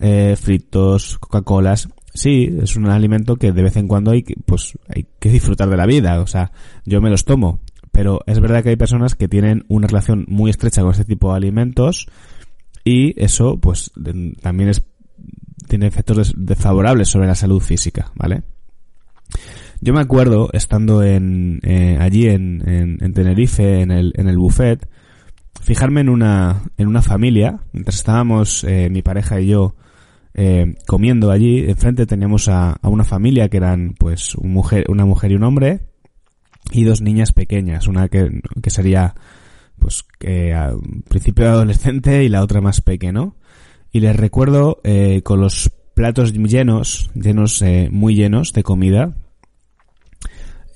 eh, 0.00 0.34
fritos, 0.36 1.16
Coca-Colas. 1.18 1.88
Sí, 2.12 2.52
es 2.60 2.74
un 2.74 2.88
alimento 2.88 3.36
que 3.36 3.52
de 3.52 3.62
vez 3.62 3.76
en 3.76 3.86
cuando 3.86 4.10
hay 4.10 4.24
que, 4.24 4.34
pues, 4.44 4.76
hay 4.88 5.06
que 5.20 5.28
disfrutar 5.28 5.70
de 5.70 5.76
la 5.76 5.86
vida. 5.86 6.20
O 6.20 6.26
sea, 6.26 6.50
yo 6.84 7.00
me 7.00 7.08
los 7.10 7.24
tomo. 7.24 7.60
Pero 7.92 8.18
es 8.26 8.40
verdad 8.40 8.64
que 8.64 8.70
hay 8.70 8.76
personas 8.76 9.14
que 9.14 9.28
tienen 9.28 9.64
una 9.68 9.86
relación 9.86 10.24
muy 10.26 10.50
estrecha 10.50 10.82
con 10.82 10.90
este 10.90 11.04
tipo 11.04 11.30
de 11.30 11.36
alimentos 11.36 12.08
y 12.88 13.20
eso, 13.20 13.58
pues, 13.58 13.90
también 14.40 14.68
es, 14.68 14.86
tiene 15.66 15.88
efectos 15.88 16.32
desfavorables 16.36 17.08
sobre 17.08 17.26
la 17.26 17.34
salud 17.34 17.58
física, 17.58 18.12
¿vale? 18.14 18.44
Yo 19.80 19.92
me 19.92 20.00
acuerdo, 20.00 20.50
estando 20.52 21.02
en, 21.02 21.58
eh, 21.64 21.98
allí 22.00 22.28
en, 22.28 22.62
en, 22.64 22.98
en, 23.00 23.12
Tenerife, 23.12 23.80
en 23.80 23.90
el, 23.90 24.12
en 24.16 24.28
el 24.28 24.38
buffet, 24.38 24.88
fijarme 25.60 26.02
en 26.02 26.08
una, 26.08 26.62
en 26.76 26.86
una 26.86 27.02
familia, 27.02 27.58
mientras 27.72 27.96
estábamos 27.96 28.62
eh, 28.62 28.88
mi 28.88 29.02
pareja 29.02 29.40
y 29.40 29.48
yo 29.48 29.74
eh, 30.34 30.76
comiendo 30.86 31.32
allí, 31.32 31.68
enfrente 31.68 32.06
teníamos 32.06 32.46
a, 32.46 32.70
a, 32.70 32.88
una 32.88 33.02
familia 33.02 33.48
que 33.48 33.56
eran 33.56 33.94
pues 33.98 34.36
un 34.36 34.52
mujer, 34.52 34.84
una 34.88 35.04
mujer 35.04 35.32
y 35.32 35.34
un 35.34 35.42
hombre 35.42 35.80
y 36.70 36.84
dos 36.84 37.00
niñas 37.00 37.32
pequeñas, 37.32 37.88
una 37.88 38.06
que, 38.06 38.42
que 38.62 38.70
sería 38.70 39.16
pues 39.78 40.04
que 40.18 40.54
a 40.54 40.72
principio 41.08 41.48
adolescente 41.48 42.24
y 42.24 42.28
la 42.28 42.42
otra 42.42 42.60
más 42.60 42.80
pequeña, 42.80 43.32
Y 43.92 44.00
les 44.00 44.16
recuerdo 44.16 44.80
eh, 44.84 45.22
con 45.22 45.40
los 45.40 45.70
platos 45.94 46.32
llenos, 46.32 47.10
llenos, 47.14 47.62
eh, 47.62 47.88
muy 47.90 48.14
llenos 48.14 48.52
de 48.52 48.62
comida, 48.62 49.16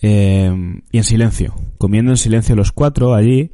eh, 0.02 0.50
y 0.90 0.97
en 0.97 1.04
silencio, 1.04 1.54
comiendo 1.78 2.12
en 2.12 2.16
silencio 2.16 2.57
los 2.57 2.73
cuatro 2.73 3.14
allí, 3.14 3.52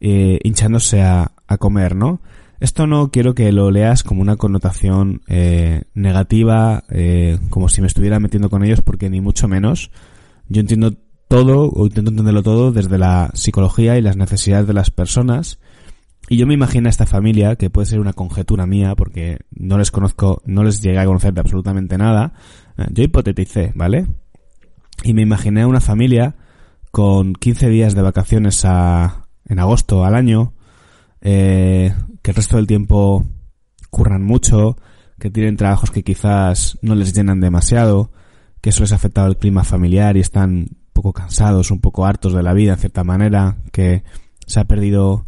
eh, 0.00 0.40
hinchándose 0.42 1.02
a, 1.02 1.32
a, 1.46 1.56
comer, 1.58 1.94
¿no? 1.94 2.20
Esto 2.60 2.86
no 2.86 3.10
quiero 3.10 3.34
que 3.34 3.52
lo 3.52 3.70
leas 3.70 4.02
como 4.02 4.22
una 4.22 4.36
connotación 4.36 5.22
eh, 5.28 5.82
negativa, 5.94 6.84
eh, 6.88 7.38
como 7.50 7.68
si 7.68 7.80
me 7.80 7.86
estuviera 7.86 8.20
metiendo 8.20 8.50
con 8.50 8.64
ellos, 8.64 8.80
porque 8.80 9.10
ni 9.10 9.20
mucho 9.20 9.48
menos. 9.48 9.90
Yo 10.48 10.60
entiendo 10.60 10.94
todo, 11.34 11.68
o 11.68 11.86
intento 11.86 12.12
entenderlo 12.12 12.44
todo, 12.44 12.70
desde 12.70 12.96
la 12.96 13.32
psicología 13.34 13.98
y 13.98 14.02
las 14.02 14.16
necesidades 14.16 14.68
de 14.68 14.72
las 14.72 14.92
personas. 14.92 15.58
Y 16.28 16.36
yo 16.36 16.46
me 16.46 16.54
imagino 16.54 16.86
a 16.86 16.90
esta 16.90 17.06
familia, 17.06 17.56
que 17.56 17.70
puede 17.70 17.86
ser 17.86 17.98
una 17.98 18.12
conjetura 18.12 18.66
mía, 18.66 18.94
porque 18.94 19.40
no 19.50 19.76
les 19.76 19.90
conozco, 19.90 20.42
no 20.46 20.62
les 20.62 20.80
llegué 20.80 21.00
a 21.00 21.06
conocer 21.06 21.34
de 21.34 21.40
absolutamente 21.40 21.98
nada. 21.98 22.34
Yo 22.92 23.02
hipoteticé, 23.02 23.72
¿vale? 23.74 24.06
Y 25.02 25.12
me 25.12 25.22
imaginé 25.22 25.62
a 25.62 25.66
una 25.66 25.80
familia 25.80 26.36
con 26.92 27.34
15 27.34 27.68
días 27.68 27.96
de 27.96 28.02
vacaciones 28.02 28.64
a, 28.64 29.26
en 29.44 29.58
agosto 29.58 30.04
al 30.04 30.14
año, 30.14 30.52
eh, 31.20 31.92
que 32.22 32.30
el 32.30 32.36
resto 32.36 32.58
del 32.58 32.68
tiempo 32.68 33.26
curran 33.90 34.22
mucho, 34.22 34.76
que 35.18 35.30
tienen 35.30 35.56
trabajos 35.56 35.90
que 35.90 36.04
quizás 36.04 36.78
no 36.80 36.94
les 36.94 37.12
llenan 37.12 37.40
demasiado, 37.40 38.12
que 38.60 38.70
eso 38.70 38.84
les 38.84 38.92
ha 38.92 38.96
afectado 38.96 39.26
el 39.26 39.36
clima 39.36 39.64
familiar 39.64 40.16
y 40.16 40.20
están 40.20 40.68
poco 40.94 41.12
cansados, 41.12 41.70
un 41.70 41.80
poco 41.80 42.06
hartos 42.06 42.32
de 42.32 42.42
la 42.42 42.54
vida 42.54 42.72
en 42.72 42.78
cierta 42.78 43.04
manera, 43.04 43.58
que 43.70 44.02
se 44.46 44.60
ha 44.60 44.64
perdido 44.64 45.26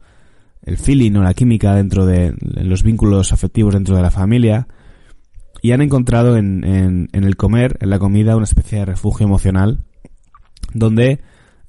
el 0.63 0.79
feeling 0.79 1.13
o 1.17 1.23
la 1.23 1.35
química 1.35 1.75
dentro 1.75 2.07
de 2.07 2.35
los 2.41 2.83
vínculos 2.83 3.35
afectivos 3.35 3.75
dentro 3.75 3.95
de 3.95 4.03
la 4.03 4.11
familia. 4.11 4.69
Y 5.61 5.73
han 5.73 5.83
encontrado 5.83 6.37
en, 6.37 6.65
en, 6.65 7.25
el 7.25 7.37
comer, 7.37 7.77
en 7.81 7.91
la 7.91 7.99
comida, 7.99 8.37
una 8.37 8.45
especie 8.45 8.79
de 8.79 8.85
refugio 8.87 9.27
emocional 9.27 9.81
donde 10.73 11.21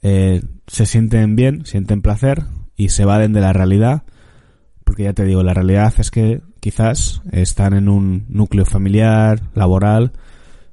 eh, 0.01 0.41
se 0.67 0.85
sienten 0.85 1.35
bien, 1.35 1.65
sienten 1.65 2.01
placer 2.01 2.43
y 2.75 2.89
se 2.89 3.03
evaden 3.03 3.33
de 3.33 3.41
la 3.41 3.53
realidad 3.53 4.03
porque 4.87 5.03
ya 5.03 5.11
te 5.11 5.25
digo, 5.25 5.43
la 5.43 5.53
realidad 5.53 5.93
es 5.97 6.11
que 6.11 6.41
quizás 6.61 7.21
están 7.33 7.73
en 7.73 7.89
un 7.89 8.25
núcleo 8.29 8.63
familiar, 8.63 9.41
laboral, 9.53 10.13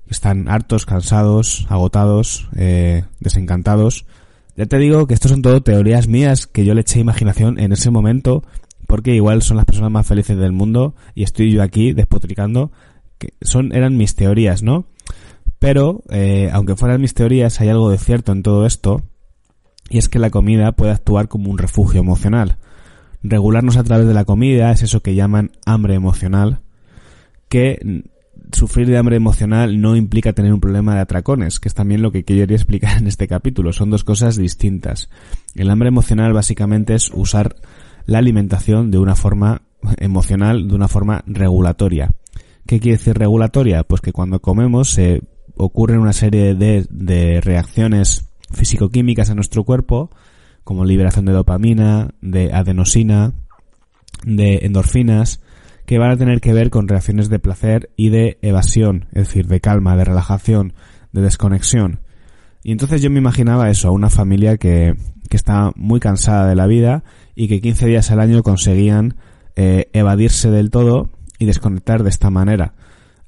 están 0.08 0.48
hartos, 0.48 0.86
cansados, 0.86 1.66
agotados, 1.68 2.48
eh, 2.56 3.04
desencantados. 3.20 4.06
Ya 4.56 4.66
te 4.66 4.78
digo 4.78 5.06
que 5.06 5.14
estos 5.14 5.30
son 5.30 5.42
todo 5.42 5.62
teorías 5.62 6.06
mías 6.08 6.46
que 6.46 6.64
yo 6.64 6.74
le 6.74 6.82
eché 6.82 7.00
imaginación 7.00 7.58
en 7.58 7.72
ese 7.72 7.90
momento 7.90 8.44
porque 8.86 9.14
igual 9.14 9.42
son 9.42 9.56
las 9.56 9.66
personas 9.66 9.90
más 9.90 10.06
felices 10.06 10.36
del 10.38 10.52
mundo 10.52 10.94
y 11.14 11.24
estoy 11.24 11.52
yo 11.52 11.62
aquí 11.62 11.92
despotricando 11.92 12.70
que 13.18 13.32
son 13.40 13.74
eran 13.74 13.96
mis 13.96 14.14
teorías, 14.14 14.62
¿no? 14.62 14.86
Pero, 15.58 16.02
eh, 16.10 16.50
aunque 16.52 16.76
fueran 16.76 17.00
mis 17.00 17.14
teorías, 17.14 17.60
hay 17.60 17.70
algo 17.70 17.88
de 17.90 17.98
cierto 17.98 18.32
en 18.32 18.42
todo 18.42 18.66
esto, 18.66 19.02
y 19.88 19.98
es 19.98 20.08
que 20.08 20.18
la 20.18 20.30
comida 20.30 20.72
puede 20.72 20.92
actuar 20.92 21.28
como 21.28 21.50
un 21.50 21.58
refugio 21.58 22.00
emocional. 22.00 22.58
Regularnos 23.22 23.76
a 23.76 23.84
través 23.84 24.06
de 24.06 24.14
la 24.14 24.26
comida 24.26 24.70
es 24.72 24.82
eso 24.82 25.00
que 25.00 25.14
llaman 25.14 25.52
hambre 25.64 25.94
emocional, 25.94 26.60
que 27.48 28.04
sufrir 28.54 28.88
de 28.88 28.96
hambre 28.96 29.16
emocional 29.16 29.80
no 29.80 29.96
implica 29.96 30.32
tener 30.32 30.52
un 30.52 30.60
problema 30.60 30.94
de 30.94 31.00
atracones, 31.00 31.60
que 31.60 31.68
es 31.68 31.74
también 31.74 32.02
lo 32.02 32.12
que 32.12 32.24
quería 32.24 32.44
explicar 32.44 32.98
en 32.98 33.06
este 33.06 33.28
capítulo. 33.28 33.72
Son 33.72 33.90
dos 33.90 34.04
cosas 34.04 34.36
distintas. 34.36 35.10
El 35.54 35.70
hambre 35.70 35.88
emocional 35.88 36.32
básicamente 36.32 36.94
es 36.94 37.10
usar 37.12 37.56
la 38.06 38.18
alimentación 38.18 38.90
de 38.90 38.98
una 38.98 39.14
forma 39.14 39.62
emocional, 39.98 40.68
de 40.68 40.74
una 40.74 40.88
forma 40.88 41.22
regulatoria. 41.26 42.12
¿Qué 42.66 42.80
quiere 42.80 42.98
decir 42.98 43.18
regulatoria? 43.18 43.84
Pues 43.84 44.00
que 44.00 44.12
cuando 44.12 44.40
comemos 44.40 44.90
se 44.90 45.22
ocurren 45.56 46.00
una 46.00 46.12
serie 46.12 46.54
de, 46.54 46.86
de 46.90 47.40
reacciones 47.40 48.30
físico-químicas 48.50 49.28
en 49.28 49.36
nuestro 49.36 49.64
cuerpo, 49.64 50.10
como 50.64 50.84
liberación 50.84 51.26
de 51.26 51.32
dopamina, 51.32 52.14
de 52.22 52.52
adenosina, 52.52 53.32
de 54.24 54.60
endorfinas, 54.62 55.40
que 55.86 55.98
van 55.98 56.10
a 56.10 56.16
tener 56.16 56.40
que 56.40 56.52
ver 56.52 56.70
con 56.70 56.88
reacciones 56.88 57.28
de 57.28 57.38
placer 57.38 57.90
y 57.96 58.08
de 58.08 58.38
evasión, 58.42 59.06
es 59.12 59.28
decir, 59.28 59.46
de 59.46 59.60
calma, 59.60 59.96
de 59.96 60.04
relajación, 60.04 60.72
de 61.12 61.22
desconexión. 61.22 62.00
Y 62.62 62.72
entonces 62.72 63.02
yo 63.02 63.10
me 63.10 63.18
imaginaba 63.18 63.68
eso, 63.70 63.88
a 63.88 63.92
una 63.92 64.08
familia 64.08 64.56
que, 64.56 64.94
que 65.28 65.36
está 65.36 65.72
muy 65.76 66.00
cansada 66.00 66.48
de 66.48 66.54
la 66.54 66.66
vida 66.66 67.04
y 67.34 67.48
que 67.48 67.60
15 67.60 67.86
días 67.86 68.10
al 68.10 68.20
año 68.20 68.42
conseguían 68.42 69.16
eh, 69.56 69.90
evadirse 69.92 70.50
del 70.50 70.70
todo 70.70 71.10
y 71.38 71.44
desconectar 71.44 72.02
de 72.02 72.10
esta 72.10 72.30
manera. 72.30 72.74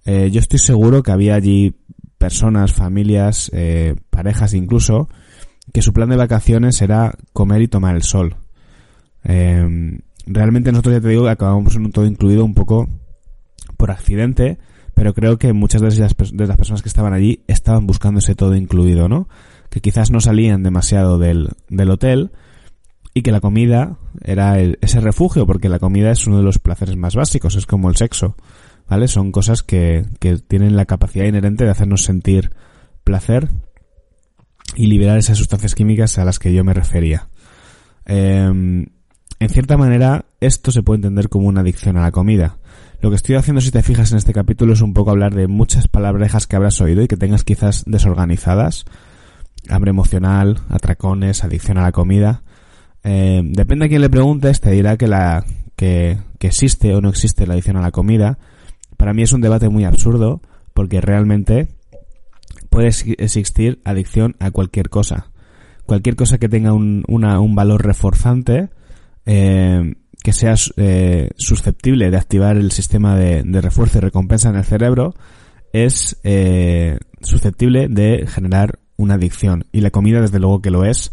Eh, 0.07 0.31
yo 0.31 0.41
estoy 0.41 0.59
seguro 0.59 1.03
que 1.03 1.13
había 1.13 1.35
allí 1.35 1.75
personas, 2.17 2.73
familias, 2.73 3.51
eh, 3.53 3.95
parejas 4.11 4.55
incluso, 4.55 5.09
que 5.73 5.83
su 5.83 5.93
plan 5.93 6.09
de 6.09 6.17
vacaciones 6.17 6.81
era 6.81 7.13
comer 7.33 7.63
y 7.63 7.69
tomar 7.69 7.97
el 7.97 8.03
sol. 8.03 8.37
Eh, 9.25 9.99
realmente 10.27 10.73
nosotros 10.73 10.97
ya 10.97 11.01
te 11.01 11.09
digo 11.09 11.29
acabamos 11.29 11.75
en 11.77 11.87
un 11.87 11.93
todo 11.93 12.07
incluido 12.07 12.45
un 12.45 12.55
poco 12.55 12.89
por 13.77 13.91
accidente, 13.91 14.59
pero 14.95 15.15
creo 15.15 15.39
que 15.39 15.53
muchas 15.53 15.81
de 15.83 15.89
las, 16.01 16.15
de 16.33 16.47
las 16.47 16.57
personas 16.57 16.83
que 16.83 16.89
estaban 16.89 17.13
allí 17.13 17.45
estaban 17.47 17.87
buscando 17.87 18.19
ese 18.19 18.35
todo 18.35 18.55
incluido, 18.55 19.09
¿no? 19.09 19.29
Que 19.71 19.81
quizás 19.81 20.11
no 20.11 20.21
salían 20.21 20.63
demasiado 20.63 21.19
del, 21.19 21.51
del 21.69 21.91
hotel 21.91 22.33
y 23.13 23.23
que 23.23 23.33
la 23.33 23.41
comida 23.41 23.99
era 24.23 24.59
el, 24.59 24.79
ese 24.81 25.01
refugio, 25.01 25.47
porque 25.47 25.69
la 25.69 25.79
comida 25.79 26.11
es 26.11 26.27
uno 26.27 26.39
de 26.39 26.43
los 26.43 26.59
placeres 26.59 26.97
más 26.97 27.15
básicos, 27.15 27.57
es 27.57 27.67
como 27.67 27.89
el 27.89 27.97
sexo, 27.97 28.37
¿vale? 28.89 29.09
Son 29.09 29.33
cosas 29.33 29.63
que, 29.63 30.07
que 30.19 30.39
tienen 30.39 30.77
la 30.77 30.87
capacidad 30.87 31.25
inherente 31.25 31.65
de 31.65 31.71
hacernos 31.71 32.03
sentir 32.03 32.51
placer 33.05 33.49
y 34.75 34.87
liberar 34.87 35.19
esas 35.19 35.39
sustancias 35.39 35.75
químicas 35.75 36.19
a 36.19 36.25
las 36.25 36.39
que 36.39 36.53
yo 36.53 36.65
me 36.65 36.75
refería. 36.75 37.29
Eh, 38.07 38.87
en 39.39 39.49
cierta 39.49 39.77
manera, 39.77 40.25
esto 40.41 40.71
se 40.71 40.83
puede 40.83 40.99
entender 40.99 41.29
como 41.29 41.49
una 41.49 41.61
adicción 41.61 41.97
a 41.97 42.03
la 42.03 42.11
comida. 42.11 42.59
Lo 43.01 43.11
que 43.11 43.17
estoy 43.17 43.35
haciendo, 43.35 43.61
si 43.61 43.71
te 43.71 43.83
fijas 43.83 44.13
en 44.13 44.19
este 44.19 44.33
capítulo, 44.33 44.73
es 44.73 44.81
un 44.81 44.95
poco 44.95 45.11
hablar 45.11 45.35
de 45.35 45.47
muchas 45.49 45.89
palabrejas 45.89 46.47
que 46.47 46.57
habrás 46.57 46.81
oído 46.81 47.03
y 47.03 47.09
que 47.09 47.17
tengas 47.17 47.45
quizás 47.45 47.85
desorganizadas. 47.87 48.85
Hambre 49.69 49.91
emocional, 49.91 50.61
atracones, 50.71 51.45
adicción 51.45 51.77
a 51.79 51.83
la 51.83 51.93
comida. 51.93 52.43
Eh, 53.05 53.43
depende 53.45 53.85
a 53.85 53.89
quién 53.89 54.01
le 54.01 54.11
preguntes, 54.11 54.61
te 54.61 54.71
dirá 54.71 54.97
que 54.97 55.07
la, 55.07 55.45
que, 55.77 56.19
que 56.39 56.47
existe 56.47 56.95
o 56.95 57.01
no 57.01 57.11
existe 57.11 57.47
la 57.47 57.53
adicción 57.53 57.77
a 57.77 57.83
la 57.83 57.91
comida. 57.91 58.39
Para 58.97 59.13
mí 59.13 59.23
es 59.23 59.33
un 59.33 59.43
debate 59.43 59.69
muy 59.69 59.85
absurdo, 59.85 60.41
porque 60.73 61.01
realmente 61.01 61.69
puede 62.71 62.89
existir 62.89 63.81
adicción 63.85 64.37
a 64.41 64.51
cualquier 64.51 64.89
cosa. 64.89 65.31
Cualquier 65.85 66.17
cosa 66.17 66.39
que 66.39 66.49
tenga 66.49 66.73
un, 66.73 67.05
una, 67.07 67.41
un 67.41 67.55
valor 67.55 67.85
reforzante, 67.85 68.71
eh, 69.27 69.95
que 70.27 70.33
sea 70.33 70.55
eh, 70.77 71.31
susceptible 71.37 72.11
de 72.11 72.17
activar 72.17 72.57
el 72.57 72.73
sistema 72.73 73.15
de, 73.15 73.45
refuerzo 73.61 73.99
y 73.99 74.01
recompensa 74.01 74.49
en 74.49 74.57
el 74.57 74.65
cerebro, 74.65 75.15
es 75.73 76.19
eh, 76.25 76.99
susceptible 77.21 77.87
de 77.89 78.27
generar 78.27 78.81
una 78.97 79.15
adicción. 79.15 79.67
Y 79.71 79.83
la 79.83 79.93
comida, 79.93 80.21
desde 80.21 80.41
luego 80.41 80.63
que 80.63 80.73
lo 80.73 80.85
es, 80.85 81.13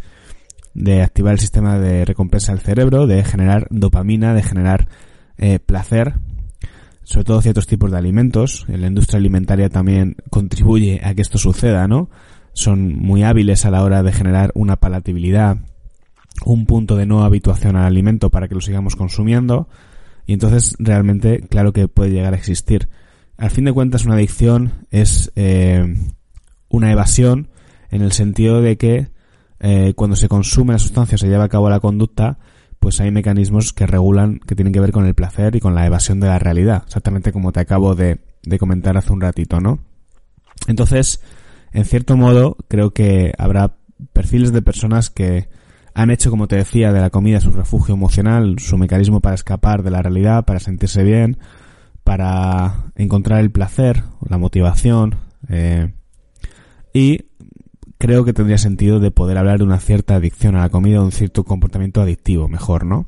de 0.73 1.03
activar 1.03 1.33
el 1.33 1.39
sistema 1.39 1.77
de 1.77 2.05
recompensa 2.05 2.53
del 2.53 2.61
cerebro, 2.61 3.05
de 3.05 3.23
generar 3.23 3.67
dopamina, 3.69 4.33
de 4.33 4.41
generar 4.41 4.87
eh, 5.37 5.59
placer. 5.59 6.15
sobre 7.03 7.25
todo 7.25 7.41
ciertos 7.43 7.67
tipos 7.67 7.91
de 7.91 7.99
alimentos. 7.99 8.65
La 8.67 8.87
industria 8.87 9.19
alimentaria 9.19 9.69
también 9.69 10.15
contribuye 10.31 11.01
a 11.03 11.13
que 11.13 11.21
esto 11.21 11.37
suceda, 11.37 11.87
¿no? 11.87 12.09
Son 12.53 12.97
muy 12.97 13.21
hábiles 13.21 13.63
a 13.65 13.69
la 13.69 13.83
hora 13.83 14.01
de 14.01 14.11
generar 14.11 14.51
una 14.55 14.77
palatabilidad, 14.77 15.57
un 16.45 16.65
punto 16.65 16.95
de 16.95 17.05
no 17.05 17.23
habituación 17.23 17.75
al 17.75 17.85
alimento 17.85 18.29
para 18.29 18.47
que 18.47 18.55
lo 18.55 18.61
sigamos 18.61 18.95
consumiendo. 18.95 19.67
Y 20.25 20.33
entonces 20.33 20.75
realmente, 20.79 21.41
claro 21.49 21.73
que 21.73 21.87
puede 21.87 22.11
llegar 22.11 22.33
a 22.33 22.37
existir. 22.37 22.89
Al 23.37 23.51
fin 23.51 23.65
de 23.65 23.73
cuentas, 23.73 24.05
una 24.05 24.15
adicción 24.15 24.85
es 24.91 25.31
eh, 25.35 25.95
una 26.69 26.91
evasión 26.91 27.49
en 27.91 28.01
el 28.01 28.11
sentido 28.11 28.61
de 28.61 28.77
que 28.77 29.07
eh, 29.59 29.93
cuando 29.95 30.15
se 30.15 30.27
consume 30.27 30.73
la 30.73 30.79
sustancia, 30.79 31.17
se 31.17 31.27
lleva 31.27 31.45
a 31.45 31.49
cabo 31.49 31.69
la 31.69 31.79
conducta, 31.79 32.39
pues 32.79 32.99
hay 32.99 33.11
mecanismos 33.11 33.71
que 33.71 33.85
regulan, 33.85 34.39
que 34.39 34.55
tienen 34.55 34.73
que 34.73 34.79
ver 34.79 34.91
con 34.91 35.05
el 35.05 35.13
placer 35.13 35.55
y 35.55 35.59
con 35.59 35.73
la 35.73 35.85
evasión 35.85 36.19
de 36.19 36.27
la 36.27 36.39
realidad, 36.39 36.83
exactamente 36.85 37.31
como 37.31 37.53
te 37.53 37.61
acabo 37.61 37.95
de, 37.95 38.19
de 38.43 38.59
comentar 38.59 38.97
hace 38.97 39.13
un 39.13 39.21
ratito, 39.21 39.61
¿no? 39.61 39.79
Entonces, 40.67 41.21
en 41.71 41.85
cierto 41.85 42.17
modo, 42.17 42.57
creo 42.67 42.91
que 42.91 43.33
habrá 43.37 43.75
perfiles 44.11 44.51
de 44.51 44.61
personas 44.61 45.09
que 45.09 45.47
han 45.93 46.11
hecho, 46.11 46.29
como 46.29 46.47
te 46.47 46.55
decía, 46.55 46.91
de 46.91 47.01
la 47.01 47.09
comida 47.09 47.39
su 47.39 47.51
refugio 47.51 47.95
emocional, 47.95 48.59
su 48.59 48.77
mecanismo 48.77 49.19
para 49.19 49.35
escapar 49.35 49.83
de 49.83 49.91
la 49.91 50.01
realidad, 50.01 50.45
para 50.45 50.59
sentirse 50.59 51.03
bien, 51.03 51.37
para 52.03 52.91
encontrar 52.95 53.39
el 53.39 53.51
placer, 53.51 54.03
la 54.27 54.37
motivación, 54.37 55.17
eh, 55.49 55.93
y 56.93 57.25
creo 57.97 58.25
que 58.25 58.33
tendría 58.33 58.57
sentido 58.57 58.99
de 58.99 59.11
poder 59.11 59.37
hablar 59.37 59.59
de 59.59 59.63
una 59.63 59.79
cierta 59.79 60.15
adicción 60.15 60.55
a 60.55 60.61
la 60.61 60.69
comida 60.69 61.01
un 61.01 61.11
cierto 61.11 61.43
comportamiento 61.43 62.01
adictivo, 62.01 62.47
mejor, 62.47 62.85
¿no? 62.85 63.07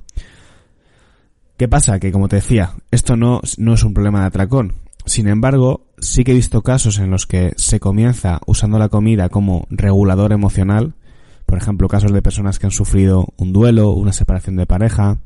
¿Qué 1.57 1.67
pasa? 1.67 1.99
Que 1.99 2.11
como 2.11 2.27
te 2.27 2.37
decía, 2.37 2.73
esto 2.91 3.15
no, 3.15 3.41
no 3.57 3.73
es 3.73 3.83
un 3.83 3.93
problema 3.93 4.21
de 4.21 4.27
atracón. 4.27 4.73
Sin 5.05 5.27
embargo, 5.27 5.85
sí 5.99 6.23
que 6.23 6.31
he 6.31 6.35
visto 6.35 6.63
casos 6.63 6.97
en 6.99 7.11
los 7.11 7.27
que 7.27 7.53
se 7.55 7.79
comienza 7.79 8.41
usando 8.45 8.79
la 8.79 8.89
comida 8.89 9.29
como 9.29 9.67
regulador 9.69 10.33
emocional. 10.33 10.95
Por 11.45 11.57
ejemplo, 11.57 11.87
casos 11.87 12.11
de 12.11 12.21
personas 12.21 12.59
que 12.59 12.67
han 12.67 12.71
sufrido 12.71 13.27
un 13.37 13.53
duelo, 13.53 13.91
una 13.91 14.13
separación 14.13 14.55
de 14.55 14.65
pareja, 14.65 15.19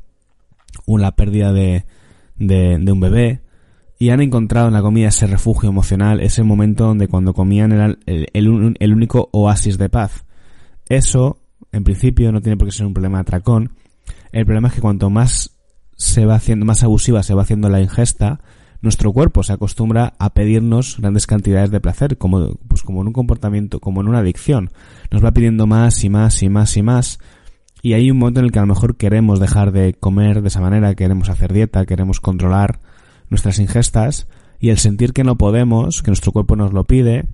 una 0.86 1.12
pérdida 1.12 1.52
de, 1.52 1.84
de, 2.36 2.78
de 2.78 2.92
un 2.92 3.00
bebé, 3.00 3.40
y 4.00 4.08
han 4.08 4.22
encontrado 4.22 4.68
en 4.68 4.72
la 4.72 4.80
comida 4.80 5.08
ese 5.08 5.26
refugio 5.26 5.68
emocional, 5.68 6.20
ese 6.20 6.42
momento 6.42 6.86
donde 6.86 7.06
cuando 7.06 7.34
comían 7.34 7.70
era 7.72 7.94
el, 8.06 8.28
el, 8.32 8.92
único 8.94 9.28
oasis 9.30 9.76
de 9.76 9.90
paz. 9.90 10.24
Eso, 10.88 11.38
en 11.70 11.84
principio, 11.84 12.32
no 12.32 12.40
tiene 12.40 12.56
por 12.56 12.66
qué 12.66 12.72
ser 12.72 12.86
un 12.86 12.94
problema 12.94 13.18
de 13.18 13.22
atracón. 13.22 13.72
El 14.32 14.46
problema 14.46 14.68
es 14.68 14.74
que 14.74 14.80
cuanto 14.80 15.10
más 15.10 15.58
se 15.98 16.24
va 16.24 16.36
haciendo, 16.36 16.64
más 16.64 16.82
abusiva 16.82 17.22
se 17.22 17.34
va 17.34 17.42
haciendo 17.42 17.68
la 17.68 17.82
ingesta, 17.82 18.40
nuestro 18.82 19.12
cuerpo 19.12 19.42
se 19.42 19.52
acostumbra 19.52 20.14
a 20.18 20.30
pedirnos 20.30 20.96
grandes 20.98 21.26
cantidades 21.26 21.70
de 21.70 21.80
placer, 21.80 22.16
como, 22.16 22.54
pues 22.68 22.82
como 22.82 23.02
en 23.02 23.08
un 23.08 23.12
comportamiento, 23.12 23.80
como 23.80 24.00
en 24.00 24.08
una 24.08 24.20
adicción. 24.20 24.70
Nos 25.10 25.24
va 25.24 25.32
pidiendo 25.32 25.66
más 25.66 26.02
y 26.04 26.08
más 26.08 26.42
y 26.42 26.48
más 26.48 26.76
y 26.76 26.82
más. 26.82 27.18
Y 27.82 27.92
hay 27.94 28.10
un 28.10 28.18
momento 28.18 28.40
en 28.40 28.46
el 28.46 28.52
que 28.52 28.58
a 28.58 28.62
lo 28.62 28.68
mejor 28.68 28.96
queremos 28.96 29.40
dejar 29.40 29.72
de 29.72 29.94
comer 29.94 30.42
de 30.42 30.48
esa 30.48 30.60
manera, 30.60 30.94
queremos 30.94 31.28
hacer 31.28 31.52
dieta, 31.52 31.86
queremos 31.86 32.20
controlar 32.20 32.80
nuestras 33.28 33.58
ingestas 33.58 34.28
y 34.58 34.70
el 34.70 34.78
sentir 34.78 35.12
que 35.12 35.24
no 35.24 35.36
podemos, 35.36 36.02
que 36.02 36.10
nuestro 36.10 36.32
cuerpo 36.32 36.56
nos 36.56 36.72
lo 36.72 36.84
pide, 36.84 37.26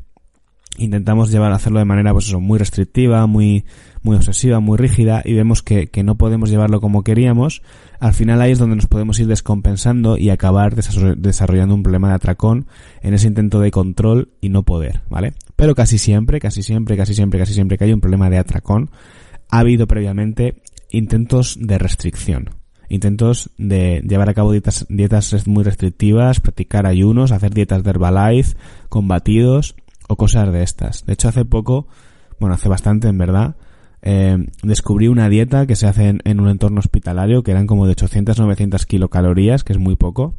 intentamos 0.79 1.31
llevar 1.31 1.53
a 1.53 1.57
hacerlo 1.57 1.79
de 1.79 1.85
manera 1.85 2.13
pues 2.13 2.29
eso, 2.29 2.41
muy 2.41 2.59
restrictiva, 2.59 3.27
muy, 3.27 3.65
muy 4.03 4.17
obsesiva, 4.17 4.61
muy 4.61 4.77
rígida 4.77 5.23
y 5.25 5.35
vemos 5.35 5.63
que, 5.63 5.89
que, 5.89 6.03
no 6.03 6.17
podemos 6.17 6.51
llevarlo 6.51 6.81
como 6.81 7.03
queríamos, 7.03 7.63
al 7.99 8.15
final 8.15 8.41
ahí 8.41 8.53
es 8.53 8.59
donde 8.59 8.77
nos 8.77 8.87
podemos 8.87 9.19
ir 9.19 9.27
descompensando 9.27 10.17
y 10.19 10.31
acabar 10.31 10.75
desarrollando 10.75 11.75
un 11.75 11.83
problema 11.83 12.09
de 12.09 12.15
atracón 12.15 12.67
en 13.03 13.15
ese 13.15 13.29
intento 13.29 13.61
de 13.61 13.71
control 13.71 14.31
y 14.41 14.49
no 14.49 14.63
poder, 14.63 15.03
¿vale? 15.09 15.35
Pero 15.57 15.75
casi 15.75 15.99
siempre, 15.99 16.41
casi 16.41 16.63
siempre, 16.63 16.97
casi 16.97 17.15
siempre, 17.15 17.39
casi 17.39 17.55
siempre 17.55 17.79
que 17.79 17.85
hay 17.85 17.93
un 17.93 18.01
problema 18.01 18.31
de 18.31 18.39
atracón, 18.39 18.91
ha 19.51 19.61
habido 19.61 19.87
previamente 19.87 20.63
intentos 20.91 21.57
de 21.61 21.79
restricción 21.79 22.51
intentos 22.89 23.51
de 23.59 24.01
llevar 24.07 24.29
a 24.29 24.35
cabo 24.35 24.53
dietas, 24.53 24.87
dietas 24.89 25.49
muy 25.49 25.65
restrictivas, 25.65 26.39
practicar 26.39 26.87
ayunos, 26.87 27.33
hacer 27.33 27.53
dietas 27.53 27.83
de 27.83 27.91
Herbalife, 27.91 28.57
combatidos 28.89 29.75
o 30.09 30.17
cosas 30.17 30.53
de 30.53 30.63
estas. 30.63 31.05
De 31.07 31.13
hecho, 31.13 31.29
hace 31.29 31.45
poco, 31.45 31.87
bueno, 32.39 32.55
hace 32.55 32.69
bastante 32.69 33.09
en 33.09 33.19
verdad, 33.19 33.57
eh, 34.03 34.37
descubrí 34.63 35.09
una 35.09 35.29
dieta 35.29 35.67
que 35.67 35.77
se 35.77 35.87
hace 35.87 36.19
en, 36.23 36.41
un 36.41 36.49
entorno 36.49 36.79
hospitalario 36.79 37.43
que 37.43 37.51
eran 37.51 37.67
como 37.67 37.87
de 37.87 37.97
800-900 37.97 38.85
kilocalorías, 38.87 39.65
que 39.65 39.73
es 39.73 39.79
muy 39.79 39.97
poco. 39.97 40.35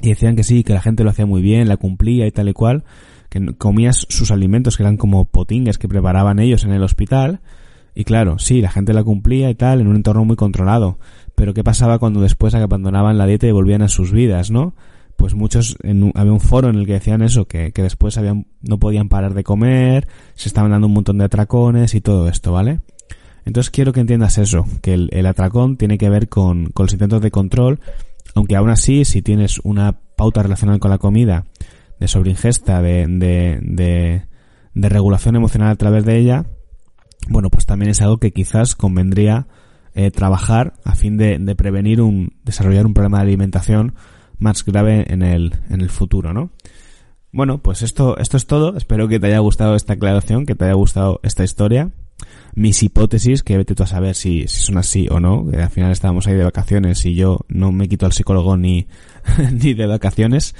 Y 0.00 0.10
decían 0.10 0.36
que 0.36 0.44
sí, 0.44 0.64
que 0.64 0.74
la 0.74 0.80
gente 0.80 1.04
lo 1.04 1.10
hacía 1.10 1.26
muy 1.26 1.42
bien, 1.42 1.68
la 1.68 1.76
cumplía 1.76 2.26
y 2.26 2.30
tal 2.30 2.48
y 2.48 2.52
cual, 2.52 2.84
que 3.30 3.54
comías 3.56 4.06
sus 4.08 4.30
alimentos 4.30 4.76
que 4.76 4.82
eran 4.82 4.96
como 4.96 5.24
potingues 5.24 5.78
que 5.78 5.88
preparaban 5.88 6.38
ellos 6.38 6.64
en 6.64 6.72
el 6.72 6.82
hospital. 6.82 7.40
Y 7.94 8.04
claro, 8.04 8.38
sí, 8.38 8.60
la 8.60 8.70
gente 8.70 8.92
la 8.92 9.04
cumplía 9.04 9.50
y 9.50 9.54
tal, 9.54 9.80
en 9.80 9.86
un 9.86 9.96
entorno 9.96 10.24
muy 10.24 10.36
controlado. 10.36 10.98
Pero 11.34 11.54
¿qué 11.54 11.64
pasaba 11.64 11.98
cuando 11.98 12.20
después 12.20 12.54
abandonaban 12.54 13.18
la 13.18 13.26
dieta 13.26 13.46
y 13.46 13.52
volvían 13.52 13.82
a 13.82 13.88
sus 13.88 14.12
vidas, 14.12 14.50
no? 14.50 14.74
Pues 15.16 15.34
muchos, 15.34 15.76
en 15.82 16.12
había 16.14 16.32
un 16.32 16.40
foro 16.40 16.68
en 16.68 16.76
el 16.76 16.86
que 16.86 16.94
decían 16.94 17.22
eso, 17.22 17.46
que, 17.46 17.72
que 17.72 17.82
después 17.82 18.18
habían, 18.18 18.46
no 18.60 18.78
podían 18.78 19.08
parar 19.08 19.34
de 19.34 19.44
comer, 19.44 20.08
se 20.34 20.48
estaban 20.48 20.70
dando 20.70 20.86
un 20.88 20.94
montón 20.94 21.18
de 21.18 21.24
atracones 21.24 21.94
y 21.94 22.00
todo 22.00 22.28
esto, 22.28 22.52
¿vale? 22.52 22.80
Entonces 23.44 23.70
quiero 23.70 23.92
que 23.92 24.00
entiendas 24.00 24.38
eso, 24.38 24.66
que 24.82 24.94
el, 24.94 25.08
el 25.12 25.26
atracón 25.26 25.76
tiene 25.76 25.98
que 25.98 26.08
ver 26.08 26.28
con, 26.28 26.66
con 26.66 26.84
los 26.84 26.92
intentos 26.92 27.22
de 27.22 27.30
control, 27.30 27.80
aunque 28.34 28.56
aún 28.56 28.70
así, 28.70 29.04
si 29.04 29.22
tienes 29.22 29.60
una 29.62 30.00
pauta 30.16 30.42
relacionada 30.42 30.78
con 30.78 30.90
la 30.90 30.98
comida, 30.98 31.44
de 32.00 32.08
sobreingesta, 32.08 32.82
de, 32.82 33.06
de, 33.06 33.58
de, 33.62 34.26
de 34.74 34.88
regulación 34.88 35.36
emocional 35.36 35.70
a 35.70 35.76
través 35.76 36.04
de 36.04 36.18
ella, 36.18 36.46
bueno, 37.28 37.50
pues 37.50 37.66
también 37.66 37.90
es 37.90 38.02
algo 38.02 38.18
que 38.18 38.32
quizás 38.32 38.74
convendría 38.74 39.46
eh, 39.94 40.10
trabajar 40.10 40.74
a 40.84 40.94
fin 40.94 41.16
de, 41.16 41.38
de, 41.38 41.54
prevenir 41.54 42.00
un, 42.00 42.34
desarrollar 42.44 42.86
un 42.86 42.94
problema 42.94 43.18
de 43.18 43.24
alimentación 43.24 43.94
más 44.44 44.64
grave 44.64 45.06
en 45.08 45.22
el, 45.22 45.54
en 45.70 45.80
el 45.80 45.90
futuro, 45.90 46.32
¿no? 46.32 46.50
Bueno, 47.32 47.58
pues 47.58 47.82
esto, 47.82 48.16
esto 48.18 48.36
es 48.36 48.46
todo. 48.46 48.76
Espero 48.76 49.08
que 49.08 49.18
te 49.18 49.26
haya 49.26 49.40
gustado 49.40 49.74
esta 49.74 49.94
aclaración, 49.94 50.46
que 50.46 50.54
te 50.54 50.66
haya 50.66 50.74
gustado 50.74 51.18
esta 51.24 51.42
historia. 51.42 51.90
Mis 52.54 52.82
hipótesis, 52.82 53.42
que 53.42 53.56
vete 53.56 53.74
tú 53.74 53.82
a 53.82 53.88
saber 53.88 54.14
si, 54.14 54.46
si 54.46 54.66
son 54.66 54.78
así 54.78 55.08
o 55.10 55.18
no, 55.18 55.50
que 55.50 55.56
al 55.56 55.70
final 55.70 55.90
estábamos 55.90 56.28
ahí 56.28 56.34
de 56.34 56.44
vacaciones 56.44 57.04
y 57.06 57.16
yo 57.16 57.40
no 57.48 57.72
me 57.72 57.88
quito 57.88 58.06
al 58.06 58.12
psicólogo 58.12 58.56
ni, 58.56 58.86
ni 59.52 59.74
de 59.74 59.86
vacaciones. 59.86 60.54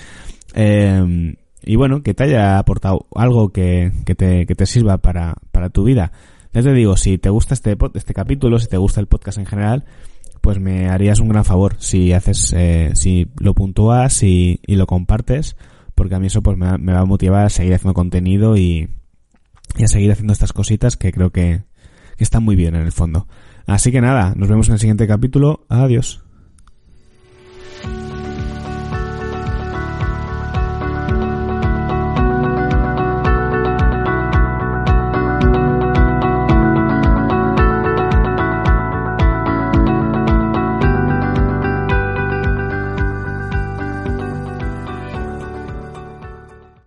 Eh, 0.55 1.37
y 1.63 1.77
bueno, 1.77 2.03
que 2.03 2.15
te 2.15 2.25
haya 2.25 2.59
aportado 2.59 3.07
algo 3.15 3.51
que, 3.51 3.93
que, 4.05 4.15
te, 4.15 4.47
que 4.47 4.55
te 4.55 4.67
sirva 4.67 4.99
para, 4.99 5.35
para 5.53 5.69
tu 5.69 5.85
vida. 5.85 6.11
Ya 6.53 6.63
te 6.63 6.73
digo, 6.73 6.97
si 6.97 7.19
te 7.19 7.31
gusta 7.31 7.55
este, 7.55 7.77
este 7.95 8.15
capítulo, 8.15 8.59
si 8.59 8.67
te 8.67 8.79
gusta 8.79 9.01
el 9.01 9.07
podcast 9.07 9.39
en 9.39 9.47
general, 9.47 9.85
pues 10.45 10.61
me 10.61 10.91
harías 10.91 11.21
un 11.21 11.31
gran 11.31 11.47
favor 11.47 11.77
si 11.79 12.13
haces, 12.13 12.53
eh, 12.55 12.91
si 12.93 13.29
lo 13.41 13.55
puntúas 13.55 14.23
y, 14.23 14.61
y, 14.67 14.77
lo 14.77 14.87
compartes, 14.87 15.57
porque 15.95 16.17
a 16.17 16.21
mí 16.21 16.27
eso 16.27 16.43
pues 16.43 16.59
me, 16.59 16.77
me, 16.77 16.93
va 16.93 17.01
a 17.01 17.05
motivar 17.07 17.47
a 17.47 17.49
seguir 17.49 17.73
haciendo 17.73 17.95
contenido 17.95 18.55
y, 18.55 18.91
y 19.79 19.85
a 19.85 19.89
seguir 19.89 20.13
haciendo 20.13 20.35
estas 20.35 20.53
cositas 20.53 20.99
que 20.99 21.13
creo 21.13 21.31
que, 21.31 21.63
que 22.19 22.25
están 22.25 22.45
muy 22.45 22.57
bien 22.57 22.75
en 22.77 22.83
el 22.83 22.93
fondo. 22.93 23.27
Así 23.67 23.91
que 23.91 24.03
nada, 24.03 24.35
nos 24.37 24.51
vemos 24.51 24.69
en 24.69 24.75
el 24.75 24.81
siguiente 24.81 25.07
capítulo. 25.07 25.65
Adiós. 25.71 26.24